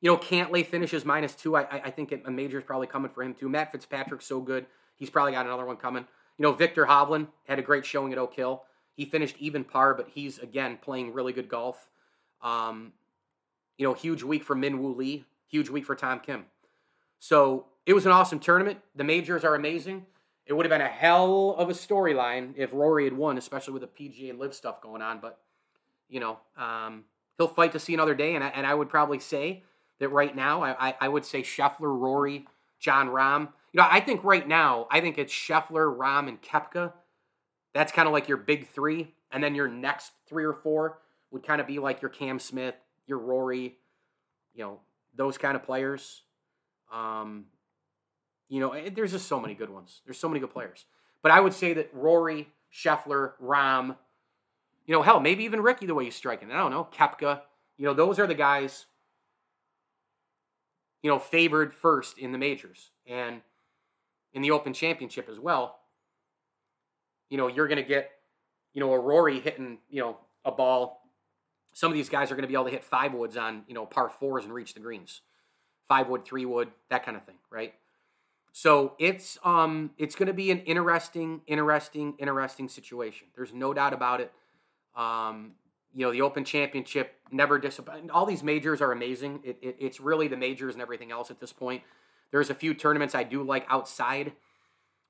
You 0.00 0.10
know, 0.10 0.16
Cantlay 0.16 0.64
finishes 0.64 1.04
minus 1.04 1.34
two. 1.34 1.56
I, 1.56 1.82
I 1.84 1.90
think 1.90 2.14
a 2.24 2.30
major 2.30 2.58
is 2.58 2.64
probably 2.64 2.86
coming 2.86 3.10
for 3.10 3.22
him 3.22 3.34
too. 3.34 3.48
Matt 3.48 3.72
Fitzpatrick's 3.72 4.26
so 4.26 4.40
good. 4.40 4.66
He's 4.96 5.10
probably 5.10 5.32
got 5.32 5.46
another 5.46 5.66
one 5.66 5.76
coming. 5.76 6.06
You 6.38 6.42
know, 6.44 6.52
Viktor 6.52 6.86
Hovland 6.86 7.28
had 7.46 7.58
a 7.58 7.62
great 7.62 7.84
showing 7.84 8.12
at 8.12 8.18
Oak 8.18 8.34
Hill. 8.34 8.62
He 8.94 9.04
finished 9.04 9.36
even 9.38 9.64
par, 9.64 9.94
but 9.94 10.08
he's 10.14 10.38
again 10.38 10.78
playing 10.80 11.12
really 11.12 11.32
good 11.32 11.48
golf. 11.48 11.90
Um, 12.42 12.92
you 13.76 13.86
know, 13.86 13.94
huge 13.94 14.22
week 14.22 14.42
for 14.42 14.54
Min 14.54 14.82
Woo 14.82 14.94
Lee, 14.94 15.26
huge 15.46 15.68
week 15.68 15.84
for 15.84 15.94
Tom 15.94 16.20
Kim. 16.20 16.46
So 17.18 17.66
it 17.84 17.92
was 17.92 18.06
an 18.06 18.12
awesome 18.12 18.40
tournament. 18.40 18.78
The 18.94 19.04
majors 19.04 19.44
are 19.44 19.54
amazing. 19.54 20.06
It 20.46 20.54
would 20.54 20.66
have 20.66 20.70
been 20.70 20.80
a 20.80 20.88
hell 20.88 21.54
of 21.58 21.68
a 21.68 21.72
storyline 21.72 22.54
if 22.56 22.72
Rory 22.72 23.04
had 23.04 23.12
won, 23.12 23.38
especially 23.38 23.74
with 23.74 23.82
the 23.82 23.88
PGA 23.88 24.30
and 24.30 24.38
LIV 24.38 24.54
stuff 24.54 24.80
going 24.80 25.02
on. 25.02 25.20
But 25.20 25.38
you 26.08 26.20
know, 26.20 26.38
um, 26.56 27.04
he'll 27.36 27.48
fight 27.48 27.72
to 27.72 27.78
see 27.78 27.94
another 27.94 28.14
day, 28.14 28.34
and 28.34 28.42
I, 28.42 28.48
and 28.48 28.66
I 28.66 28.74
would 28.74 28.88
probably 28.88 29.18
say 29.18 29.62
that 30.00 30.08
right 30.08 30.34
now, 30.34 30.62
I, 30.62 30.94
I, 31.00 31.08
would 31.08 31.24
say 31.24 31.42
Scheffler, 31.42 31.96
Rory, 31.96 32.46
Jon 32.80 33.08
Rahm. 33.08 33.48
You 33.72 33.80
know, 33.80 33.86
I 33.88 34.00
think 34.00 34.24
right 34.24 34.46
now, 34.46 34.88
I 34.90 35.00
think 35.00 35.18
it's 35.18 35.32
Scheffler, 35.32 35.96
Rahm, 35.96 36.26
and 36.26 36.42
Koepka. 36.42 36.92
That's 37.72 37.92
kind 37.92 38.08
of 38.08 38.12
like 38.12 38.26
your 38.26 38.38
big 38.38 38.66
three. 38.68 39.14
And 39.30 39.44
then 39.44 39.54
your 39.54 39.68
next 39.68 40.12
three 40.26 40.44
or 40.44 40.54
four 40.54 40.98
would 41.30 41.46
kind 41.46 41.60
of 41.60 41.66
be 41.66 41.78
like 41.78 42.02
your 42.02 42.08
Cam 42.08 42.40
Smith, 42.40 42.74
your 43.06 43.18
Rory, 43.18 43.76
you 44.54 44.64
know, 44.64 44.80
those 45.14 45.38
kind 45.38 45.54
of 45.54 45.62
players. 45.62 46.22
Um, 46.92 47.44
you 48.48 48.58
know, 48.58 48.72
it, 48.72 48.96
there's 48.96 49.12
just 49.12 49.28
so 49.28 49.38
many 49.38 49.54
good 49.54 49.70
ones. 49.70 50.00
There's 50.04 50.18
so 50.18 50.28
many 50.28 50.40
good 50.40 50.50
players. 50.50 50.84
But 51.22 51.30
I 51.30 51.40
would 51.40 51.52
say 51.52 51.74
that 51.74 51.90
Rory, 51.92 52.48
Scheffler, 52.74 53.32
Rahm, 53.42 53.96
you 54.86 54.94
know, 54.94 55.02
hell, 55.02 55.20
maybe 55.20 55.44
even 55.44 55.60
Rickie 55.60 55.86
the 55.86 55.94
way 55.94 56.04
he's 56.04 56.16
striking. 56.16 56.50
I 56.50 56.56
don't 56.56 56.70
know, 56.70 56.88
Koepka. 56.92 57.42
You 57.76 57.86
know, 57.86 57.94
those 57.94 58.18
are 58.18 58.26
the 58.26 58.34
guys, 58.34 58.86
you 61.02 61.10
know, 61.10 61.18
favored 61.18 61.74
first 61.74 62.18
in 62.18 62.32
the 62.32 62.38
majors. 62.38 62.90
And 63.06 63.40
in 64.32 64.42
the 64.42 64.50
Open 64.50 64.72
Championship 64.72 65.28
as 65.30 65.38
well, 65.38 65.80
you 67.28 67.38
know, 67.38 67.48
you're 67.48 67.68
going 67.68 67.82
to 67.82 67.88
get, 67.88 68.10
you 68.74 68.80
know, 68.80 68.92
a 68.92 68.98
Rory 68.98 69.40
hitting, 69.40 69.78
you 69.88 70.00
know, 70.00 70.18
a 70.44 70.50
ball. 70.50 71.08
Some 71.72 71.90
of 71.90 71.96
these 71.96 72.08
guys 72.08 72.30
are 72.30 72.34
going 72.34 72.42
to 72.42 72.48
be 72.48 72.54
able 72.54 72.64
to 72.64 72.70
hit 72.70 72.84
five 72.84 73.14
woods 73.14 73.36
on, 73.36 73.62
you 73.66 73.74
know, 73.74 73.86
par 73.86 74.10
fours 74.10 74.44
and 74.44 74.52
reach 74.52 74.74
the 74.74 74.80
greens. 74.80 75.22
Five 75.88 76.08
wood, 76.08 76.24
three 76.24 76.44
wood, 76.44 76.70
that 76.88 77.04
kind 77.04 77.16
of 77.16 77.24
thing, 77.24 77.36
right? 77.50 77.74
So 78.52 78.94
it's 78.98 79.38
um 79.44 79.90
it's 79.96 80.14
going 80.14 80.26
to 80.26 80.32
be 80.32 80.50
an 80.50 80.60
interesting, 80.60 81.40
interesting, 81.46 82.14
interesting 82.18 82.68
situation. 82.68 83.28
There's 83.36 83.52
no 83.52 83.72
doubt 83.72 83.92
about 83.92 84.20
it. 84.20 84.32
Um, 84.96 85.52
you 85.94 86.06
know, 86.06 86.12
the 86.12 86.22
Open 86.22 86.44
Championship 86.44 87.14
never 87.30 87.58
disappoint. 87.58 88.10
All 88.10 88.26
these 88.26 88.42
majors 88.42 88.80
are 88.80 88.92
amazing. 88.92 89.40
It, 89.44 89.58
it, 89.60 89.76
it's 89.78 90.00
really 90.00 90.28
the 90.28 90.36
majors 90.36 90.74
and 90.74 90.82
everything 90.82 91.10
else 91.10 91.30
at 91.30 91.40
this 91.40 91.52
point. 91.52 91.82
There's 92.30 92.50
a 92.50 92.54
few 92.54 92.74
tournaments 92.74 93.14
I 93.14 93.24
do 93.24 93.42
like 93.42 93.66
outside 93.68 94.32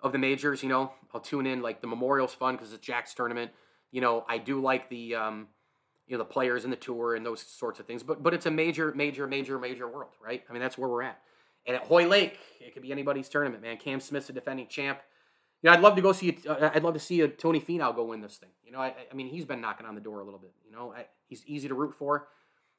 of 0.03 0.13
the 0.13 0.19
majors. 0.19 0.63
You 0.63 0.71
know, 0.71 0.93
I'll 1.13 1.21
tune 1.21 1.47
in 1.47 1.61
like 1.61 1.81
the 1.81 1.87
Memorial's 1.87 2.35
fun 2.35 2.57
because 2.57 2.73
it's 2.73 2.85
Jack's 2.85 3.15
tournament. 3.15 3.51
You 3.91 4.01
know, 4.01 4.25
I 4.29 4.39
do 4.39 4.61
like 4.61 4.89
the 4.89 5.17
um, 5.17 5.49
you 6.07 6.17
know 6.17 6.19
the 6.19 6.31
players 6.31 6.65
in 6.65 6.71
the 6.71 6.77
tour 6.77 7.15
and 7.15 7.25
those 7.27 7.41
sorts 7.41 7.79
of 7.79 7.87
things. 7.87 8.03
But 8.03 8.23
but 8.23 8.33
it's 8.33 8.47
a 8.47 8.51
major, 8.51 8.93
major, 8.95 9.27
major, 9.27 9.59
major 9.59 9.89
world, 9.89 10.13
right? 10.23 10.43
I 10.49 10.53
mean 10.53 10.63
that's 10.63 10.79
where 10.79 10.89
we're 10.89 11.03
at. 11.03 11.21
And 11.67 11.77
at 11.77 11.83
Hoylake, 11.83 12.39
it 12.59 12.73
could 12.73 12.83
be 12.83 12.91
anybody's 12.91 13.29
tournament, 13.29 13.63
man. 13.63 13.77
Cam 13.77 14.01
Smith's 14.01 14.31
a 14.31 14.33
defending 14.33 14.67
champ. 14.67 15.01
You 15.63 15.69
know, 15.69 15.77
I'd 15.77 15.81
love 15.81 15.97
to 15.97 16.03
go 16.03 16.13
see. 16.13 16.39
Uh, 16.49 16.71
I'd 16.75 16.83
love 16.83 16.95
to 16.95 17.01
see 17.01 17.21
a 17.21 17.29
Tony 17.29 17.61
Finau 17.61 17.95
go 17.95 18.05
win 18.05 18.21
this 18.21 18.37
thing. 18.37 18.49
You 18.65 18.73
know, 18.73 18.81
I, 18.81 18.95
I 19.11 19.15
mean, 19.15 19.29
he's 19.29 19.45
been 19.45 19.61
knocking 19.61 19.87
on 19.87 19.95
the 19.95 20.01
door 20.01 20.21
a 20.21 20.25
little 20.25 20.39
bit. 20.39 20.53
You 20.65 20.73
know, 20.73 20.93
I, 20.97 21.07
he's 21.27 21.45
easy 21.47 21.69
to 21.69 21.75
root 21.75 21.95
for. 21.95 22.29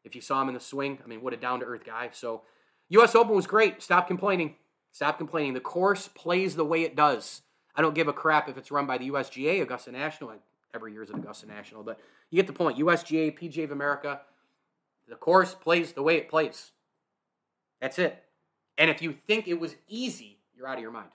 If 0.04 0.16
you 0.16 0.22
saw 0.22 0.42
him 0.42 0.48
in 0.48 0.56
the 0.56 0.60
swing, 0.60 0.98
I 1.04 1.08
mean, 1.08 1.22
what 1.22 1.34
a 1.34 1.38
down 1.38 1.60
to 1.60 1.66
earth 1.66 1.86
guy. 1.86 2.10
So, 2.12 2.42
U.S. 2.90 3.14
Open 3.14 3.36
was 3.36 3.46
great. 3.46 3.84
Stop 3.84 4.08
complaining. 4.08 4.56
Stop 4.92 5.18
complaining. 5.18 5.54
The 5.54 5.60
course 5.60 6.08
plays 6.08 6.56
the 6.56 6.66
way 6.66 6.82
it 6.84 6.96
does. 6.96 7.44
I 7.76 7.82
don't 7.82 7.96
give 7.96 8.08
a 8.08 8.14
crap 8.14 8.50
if 8.50 8.58
it's 8.58 8.72
run 8.72 8.88
by 8.88 8.98
the 8.98 9.10
USGA, 9.10 9.62
Augusta 9.62 9.92
National. 9.92 10.34
Every 10.74 10.94
year 10.94 11.04
is 11.04 11.10
at 11.10 11.18
Augusta 11.18 11.48
National, 11.48 11.84
but 11.84 12.00
you 12.30 12.38
get 12.38 12.48
the 12.48 12.54
point. 12.54 12.78
USGA, 12.78 13.38
PGA 13.38 13.66
of 13.66 13.72
America, 13.72 14.22
the 15.08 15.16
course 15.16 15.54
plays 15.54 15.94
the 15.94 16.02
way 16.02 16.16
it 16.16 16.30
plays. 16.30 16.72
That's 17.82 18.00
it. 18.00 18.24
And 18.78 18.90
if 18.90 19.02
you 19.02 19.16
think 19.28 19.48
it 19.48 19.60
was 19.60 19.76
easy, 19.88 20.40
you're 20.56 20.68
out 20.68 20.78
of 20.78 20.82
your 20.82 20.92
mind. 20.92 21.10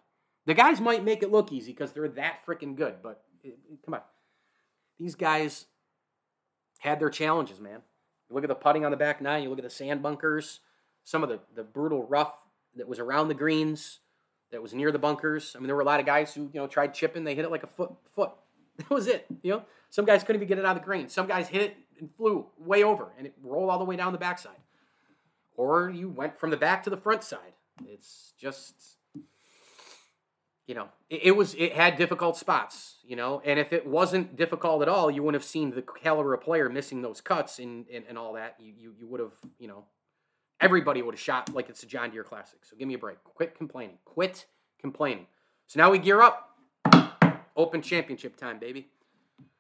The 0.47 0.55
guys 0.55 0.81
might 0.81 1.05
make 1.05 1.23
it 1.23 1.31
look 1.31 1.53
easy 1.53 1.73
because 1.73 1.93
they're 1.93 2.09
that 2.09 2.47
freaking 2.47 2.77
good, 2.77 2.97
but 3.03 3.23
it, 3.43 3.59
it, 3.71 3.79
come 3.85 3.95
on. 3.95 4.01
These 4.99 5.17
guys 5.17 5.67
had 6.79 7.01
their 7.01 7.11
challenges, 7.11 7.61
man. 7.61 7.81
You 8.29 8.35
look 8.35 8.45
at 8.45 8.49
the 8.49 8.55
putting 8.55 8.85
on 8.85 8.91
the 8.91 8.97
back 8.97 9.21
nine, 9.21 9.43
you 9.43 9.51
look 9.51 9.59
at 9.59 9.65
the 9.65 9.71
sand 9.71 10.03
bunkers, 10.03 10.61
some 11.05 11.23
of 11.23 11.29
the, 11.29 11.41
the 11.55 11.63
brutal 11.63 12.07
rough 12.07 12.33
that 12.77 12.89
was 12.89 12.99
around 12.99 13.29
the 13.29 13.35
greens, 13.35 14.01
that 14.53 14.63
was 14.63 14.73
near 14.73 14.93
the 14.93 14.99
bunkers. 14.99 15.55
I 15.55 15.59
mean, 15.59 15.67
there 15.67 15.77
were 15.77 15.83
a 15.83 15.87
lot 15.87 16.01
of 16.01 16.07
guys 16.07 16.35
who, 16.35 16.43
you 16.53 16.61
know, 16.61 16.67
tried 16.67 16.95
chipping, 16.95 17.25
they 17.25 17.35
hit 17.35 17.45
it 17.45 17.51
like 17.51 17.65
a 17.65 17.69
foot 17.69 17.93
foot. 18.15 18.31
That 18.77 18.91
was 18.91 19.07
it. 19.07 19.25
You 19.43 19.53
know, 19.53 19.63
some 19.89 20.05
guys 20.05 20.23
couldn't 20.23 20.43
even 20.43 20.49
get 20.49 20.59
it 20.59 20.67
out 20.67 20.77
of 20.77 20.83
the 20.83 20.85
green. 20.85 21.09
Some 21.09 21.27
guys 21.27 21.49
hit 21.49 21.63
it 21.63 21.77
and 21.99 22.11
flew 22.15 22.45
way 22.59 22.83
over 22.83 23.11
and 23.17 23.27
it 23.27 23.33
rolled 23.43 23.71
all 23.71 23.79
the 23.79 23.87
way 23.87 23.97
down 23.97 24.13
the 24.13 24.19
backside. 24.19 24.59
Or 25.57 25.89
you 25.89 26.11
went 26.11 26.39
from 26.39 26.51
the 26.51 26.59
back 26.59 26.83
to 26.83 26.91
the 26.91 26.97
front 26.99 27.25
side. 27.25 27.55
It's 27.87 28.35
just 28.39 28.96
you 30.67 30.75
know, 30.75 30.89
it, 31.09 31.21
it, 31.25 31.37
was 31.37 31.55
it 31.55 31.75
had 31.75 31.97
difficult 31.97 32.37
spots, 32.37 32.97
you 33.05 33.17
know, 33.17 33.41
and 33.45 33.59
if 33.59 33.73
it 33.73 33.87
wasn't 33.87 34.37
difficult 34.37 34.83
at 34.83 34.89
all, 34.89 35.11
you 35.11 35.23
wouldn't 35.23 35.41
have 35.41 35.49
seen 35.49 35.71
the 35.71 35.83
caliber 35.83 36.35
of 36.35 36.41
player 36.41 36.69
missing 36.69 37.03
those 37.03 37.21
cuts 37.21 37.59
and 37.59 37.87
and, 37.93 38.05
and 38.09 38.19
all 38.19 38.33
that. 38.35 38.57
You 38.59 38.73
you, 38.77 38.95
you 38.99 39.07
would 39.07 39.21
have, 39.21 39.35
you 39.59 39.69
know, 39.69 39.85
everybody 40.61 41.03
would 41.03 41.15
have 41.15 41.21
shot 41.21 41.55
like 41.55 41.69
it's 41.69 41.83
a 41.83 41.87
John 41.87 42.11
Deere 42.11 42.25
Classic. 42.25 42.65
So 42.65 42.77
give 42.77 42.89
me 42.89 42.95
a 42.95 42.99
break. 42.99 43.23
Quit 43.25 43.57
complaining. 43.57 43.99
Quit 44.05 44.47
complaining. 44.81 45.27
So 45.67 45.79
now 45.79 45.91
we 45.91 45.99
gear 45.99 46.21
up. 46.21 46.51
Open 47.57 47.81
Championship 47.81 48.37
time, 48.37 48.59
baby. 48.59 48.89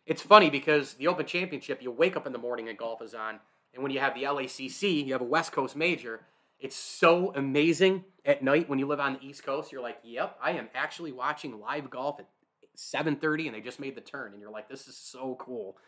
It's 0.05 0.23
funny 0.23 0.51
because 0.51 0.95
the 0.95 1.09
Open 1.09 1.27
Championship, 1.27 1.83
you 1.83 1.91
wake 1.91 2.17
up 2.17 2.27
in 2.27 2.33
the 2.33 2.39
morning 2.39 2.69
and 2.69 2.77
golf 2.77 3.03
is 3.03 3.15
on, 3.15 3.41
and 3.75 3.83
when 3.83 3.91
you 3.91 3.99
have 4.01 4.15
the 4.15 4.23
LACC, 4.25 5.07
you 5.07 5.13
have 5.13 5.23
a 5.23 5.25
West 5.25 5.53
Coast 5.53 5.75
major. 5.77 6.21
It's 6.59 6.77
so 6.77 7.33
amazing 7.35 8.05
at 8.25 8.43
night 8.43 8.69
when 8.69 8.79
you 8.79 8.87
live 8.87 9.01
on 9.01 9.15
the 9.15 9.25
East 9.25 9.45
Coast. 9.45 9.73
You're 9.73 9.83
like, 9.83 9.99
"Yep, 10.03 10.39
I 10.41 10.53
am 10.53 10.69
actually 10.75 11.13
watching 11.13 11.61
live 11.61 11.91
golf 11.91 12.19
at 12.19 12.29
7:30, 12.75 13.47
and 13.47 13.55
they 13.55 13.61
just 13.61 13.81
made 13.81 13.95
the 13.95 14.01
turn." 14.01 14.33
And 14.33 14.41
you're 14.41 14.51
like, 14.51 14.69
"This 14.69 14.89
is 14.89 14.97
so 14.97 15.37
cool." 15.37 15.79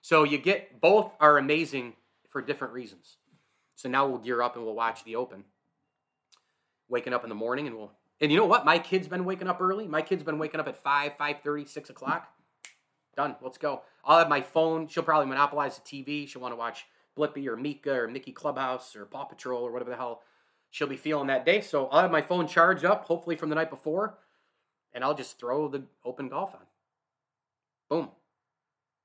So 0.00 0.24
you 0.24 0.38
get 0.38 0.80
both 0.80 1.12
are 1.20 1.38
amazing 1.38 1.96
for 2.28 2.42
different 2.42 2.74
reasons. 2.74 3.18
So 3.76 3.88
now 3.88 4.06
we'll 4.06 4.18
gear 4.18 4.42
up 4.42 4.56
and 4.56 4.64
we'll 4.64 4.74
watch 4.74 5.04
the 5.04 5.16
Open. 5.16 5.44
Waking 6.88 7.12
up 7.12 7.24
in 7.24 7.28
the 7.28 7.34
morning 7.34 7.66
and 7.66 7.76
we'll 7.76 7.92
and 8.20 8.32
you 8.32 8.38
know 8.38 8.46
what? 8.46 8.64
My 8.64 8.78
kid's 8.78 9.08
been 9.08 9.24
waking 9.24 9.48
up 9.48 9.60
early. 9.60 9.86
My 9.86 10.00
kid's 10.00 10.22
been 10.22 10.38
waking 10.38 10.58
up 10.58 10.68
at 10.68 10.76
5, 10.76 11.16
5.30, 11.18 11.68
6 11.68 11.90
o'clock. 11.90 12.32
Done. 13.14 13.36
Let's 13.42 13.58
go. 13.58 13.82
I'll 14.04 14.18
have 14.18 14.28
my 14.28 14.40
phone. 14.40 14.88
She'll 14.88 15.02
probably 15.02 15.26
monopolize 15.26 15.78
the 15.78 15.82
TV. 15.82 16.26
She'll 16.26 16.40
want 16.40 16.52
to 16.52 16.56
watch 16.56 16.86
Blippi 17.16 17.46
or 17.46 17.56
Mika 17.56 17.92
or 17.92 18.08
Mickey 18.08 18.32
Clubhouse 18.32 18.94
or 18.94 19.06
Paw 19.06 19.24
Patrol 19.24 19.62
or 19.62 19.72
whatever 19.72 19.90
the 19.90 19.96
hell 19.96 20.22
she'll 20.70 20.86
be 20.86 20.96
feeling 20.96 21.28
that 21.28 21.44
day. 21.44 21.60
So 21.60 21.86
I'll 21.88 22.02
have 22.02 22.10
my 22.10 22.22
phone 22.22 22.46
charged 22.46 22.84
up, 22.84 23.04
hopefully 23.04 23.36
from 23.36 23.48
the 23.48 23.54
night 23.54 23.70
before, 23.70 24.18
and 24.92 25.02
I'll 25.02 25.14
just 25.14 25.38
throw 25.38 25.68
the 25.68 25.84
open 26.04 26.28
golf 26.28 26.54
on. 26.54 26.60
Boom. 27.88 28.10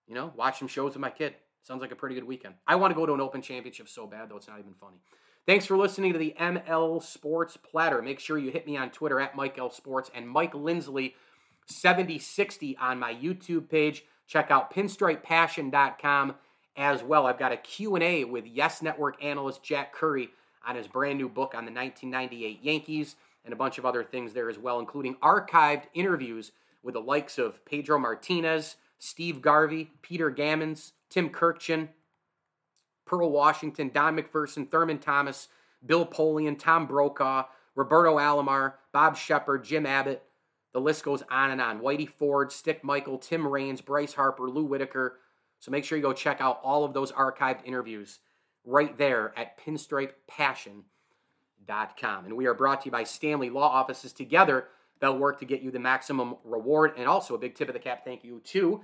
You 0.07 0.15
know, 0.15 0.33
watch 0.35 0.59
some 0.59 0.67
shows 0.67 0.93
with 0.93 1.01
my 1.01 1.09
kid. 1.09 1.35
Sounds 1.63 1.81
like 1.81 1.91
a 1.91 1.95
pretty 1.95 2.15
good 2.15 2.23
weekend. 2.23 2.55
I 2.67 2.75
want 2.75 2.91
to 2.91 2.95
go 2.95 3.05
to 3.05 3.13
an 3.13 3.21
open 3.21 3.41
championship 3.41 3.87
so 3.87 4.07
bad, 4.07 4.29
though 4.29 4.37
it's 4.37 4.47
not 4.47 4.59
even 4.59 4.73
funny. 4.73 4.97
Thanks 5.45 5.65
for 5.65 5.77
listening 5.77 6.13
to 6.13 6.19
the 6.19 6.35
ML 6.39 7.01
Sports 7.01 7.57
Platter. 7.57 8.01
Make 8.01 8.19
sure 8.19 8.37
you 8.37 8.51
hit 8.51 8.67
me 8.67 8.77
on 8.77 8.89
Twitter 8.89 9.19
at 9.19 9.35
Mike 9.35 9.57
L 9.57 9.71
Sports 9.71 10.11
and 10.13 10.27
Mike 10.27 10.53
Lindsley 10.53 11.15
7060 11.67 12.77
on 12.77 12.99
my 12.99 13.13
YouTube 13.13 13.69
page. 13.69 14.03
Check 14.27 14.51
out 14.51 14.73
pinstripepassion.com 14.73 16.35
as 16.75 17.03
well. 17.03 17.25
I've 17.25 17.39
got 17.39 17.51
a 17.51 17.57
Q&A 17.57 18.23
with 18.23 18.45
Yes 18.45 18.81
Network 18.81 19.23
analyst 19.23 19.63
Jack 19.63 19.93
Curry 19.93 20.29
on 20.65 20.75
his 20.75 20.87
brand 20.87 21.17
new 21.17 21.29
book 21.29 21.53
on 21.55 21.65
the 21.65 21.71
1998 21.71 22.59
Yankees 22.61 23.15
and 23.43 23.53
a 23.53 23.57
bunch 23.57 23.77
of 23.77 23.85
other 23.85 24.03
things 24.03 24.33
there 24.33 24.49
as 24.49 24.59
well, 24.59 24.79
including 24.79 25.15
archived 25.15 25.83
interviews 25.93 26.51
with 26.83 26.93
the 26.93 27.01
likes 27.01 27.37
of 27.37 27.63
Pedro 27.65 27.99
Martinez, 27.99 28.75
Steve 28.99 29.41
Garvey, 29.41 29.91
Peter 30.01 30.31
Gammons, 30.31 30.91
Tim 31.09 31.29
Kurkjian, 31.29 31.89
Pearl 33.05 33.31
Washington, 33.31 33.91
Don 33.93 34.15
McPherson, 34.15 34.69
Thurman 34.69 34.99
Thomas, 34.99 35.47
Bill 35.85 36.05
Polian, 36.05 36.57
Tom 36.57 36.85
Brokaw, 36.85 37.45
Roberto 37.75 38.17
Alomar, 38.17 38.73
Bob 38.91 39.17
Sheppard, 39.17 39.63
Jim 39.63 39.85
Abbott. 39.85 40.23
The 40.73 40.81
list 40.81 41.03
goes 41.03 41.23
on 41.29 41.51
and 41.51 41.59
on. 41.59 41.81
Whitey 41.81 42.07
Ford, 42.07 42.51
Stick 42.51 42.83
Michael, 42.83 43.17
Tim 43.17 43.45
Raines, 43.45 43.81
Bryce 43.81 44.13
Harper, 44.13 44.49
Lou 44.49 44.63
Whitaker. 44.63 45.17
So 45.61 45.71
make 45.71 45.85
sure 45.85 45.97
you 45.97 46.01
go 46.01 46.11
check 46.11 46.41
out 46.41 46.59
all 46.63 46.83
of 46.83 46.93
those 46.93 47.13
archived 47.13 47.65
interviews 47.65 48.19
right 48.65 48.97
there 48.97 49.31
at 49.37 49.57
pinstripepassion.com. 49.59 52.25
And 52.25 52.35
we 52.35 52.47
are 52.47 52.53
brought 52.53 52.81
to 52.81 52.87
you 52.87 52.91
by 52.91 53.05
Stanley 53.05 53.49
Law 53.49 53.69
Offices. 53.69 54.11
Together, 54.11 54.67
they'll 54.99 55.17
work 55.17 55.39
to 55.39 55.45
get 55.45 55.61
you 55.61 55.71
the 55.71 55.79
maximum 55.79 56.35
reward. 56.43 56.95
And 56.97 57.07
also, 57.07 57.35
a 57.35 57.39
big 57.39 57.55
tip 57.55 57.69
of 57.69 57.73
the 57.73 57.79
cap 57.79 58.03
thank 58.03 58.25
you 58.25 58.41
to 58.45 58.81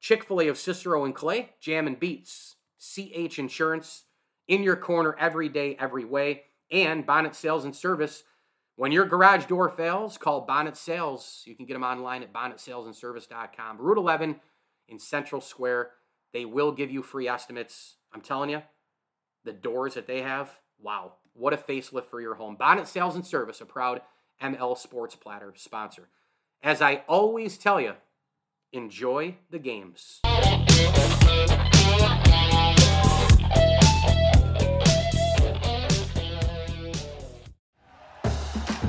Chick 0.00 0.22
fil 0.22 0.42
A 0.42 0.48
of 0.48 0.56
Cicero 0.56 1.04
and 1.04 1.12
Clay, 1.14 1.50
Jam 1.60 1.88
and 1.88 1.98
Beats. 1.98 2.54
CH 2.78 3.38
Insurance 3.38 4.04
in 4.46 4.62
your 4.62 4.76
corner 4.76 5.16
every 5.18 5.48
day, 5.48 5.76
every 5.80 6.04
way, 6.04 6.44
and 6.70 7.04
Bonnet 7.04 7.34
Sales 7.34 7.64
and 7.64 7.74
Service. 7.74 8.22
When 8.76 8.92
your 8.92 9.04
garage 9.04 9.46
door 9.46 9.68
fails, 9.68 10.16
call 10.16 10.42
Bonnet 10.42 10.76
Sales. 10.76 11.42
You 11.44 11.56
can 11.56 11.66
get 11.66 11.74
them 11.74 11.82
online 11.82 12.22
at 12.22 12.32
bonnetsalesandservice.com. 12.32 13.78
Route 13.78 13.98
11 13.98 14.40
in 14.88 14.98
Central 14.98 15.40
Square. 15.40 15.90
They 16.32 16.44
will 16.44 16.72
give 16.72 16.90
you 16.90 17.02
free 17.02 17.28
estimates. 17.28 17.96
I'm 18.12 18.20
telling 18.20 18.50
you, 18.50 18.62
the 19.44 19.52
doors 19.52 19.94
that 19.94 20.06
they 20.06 20.22
have, 20.22 20.58
wow, 20.80 21.14
what 21.32 21.52
a 21.52 21.56
facelift 21.56 22.06
for 22.06 22.20
your 22.20 22.34
home. 22.34 22.56
Bonnet 22.56 22.88
Sales 22.88 23.14
and 23.14 23.26
Service, 23.26 23.60
a 23.60 23.66
proud 23.66 24.02
ML 24.42 24.76
Sports 24.76 25.14
Platter 25.14 25.52
sponsor. 25.56 26.08
As 26.62 26.82
I 26.82 27.02
always 27.08 27.56
tell 27.56 27.80
you, 27.80 27.94
enjoy 28.72 29.36
the 29.50 29.58
games. 29.58 30.20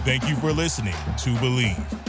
Thank 0.05 0.27
you 0.27 0.35
for 0.37 0.51
listening 0.51 0.93
to 0.93 1.29
Bleav. 1.35 2.08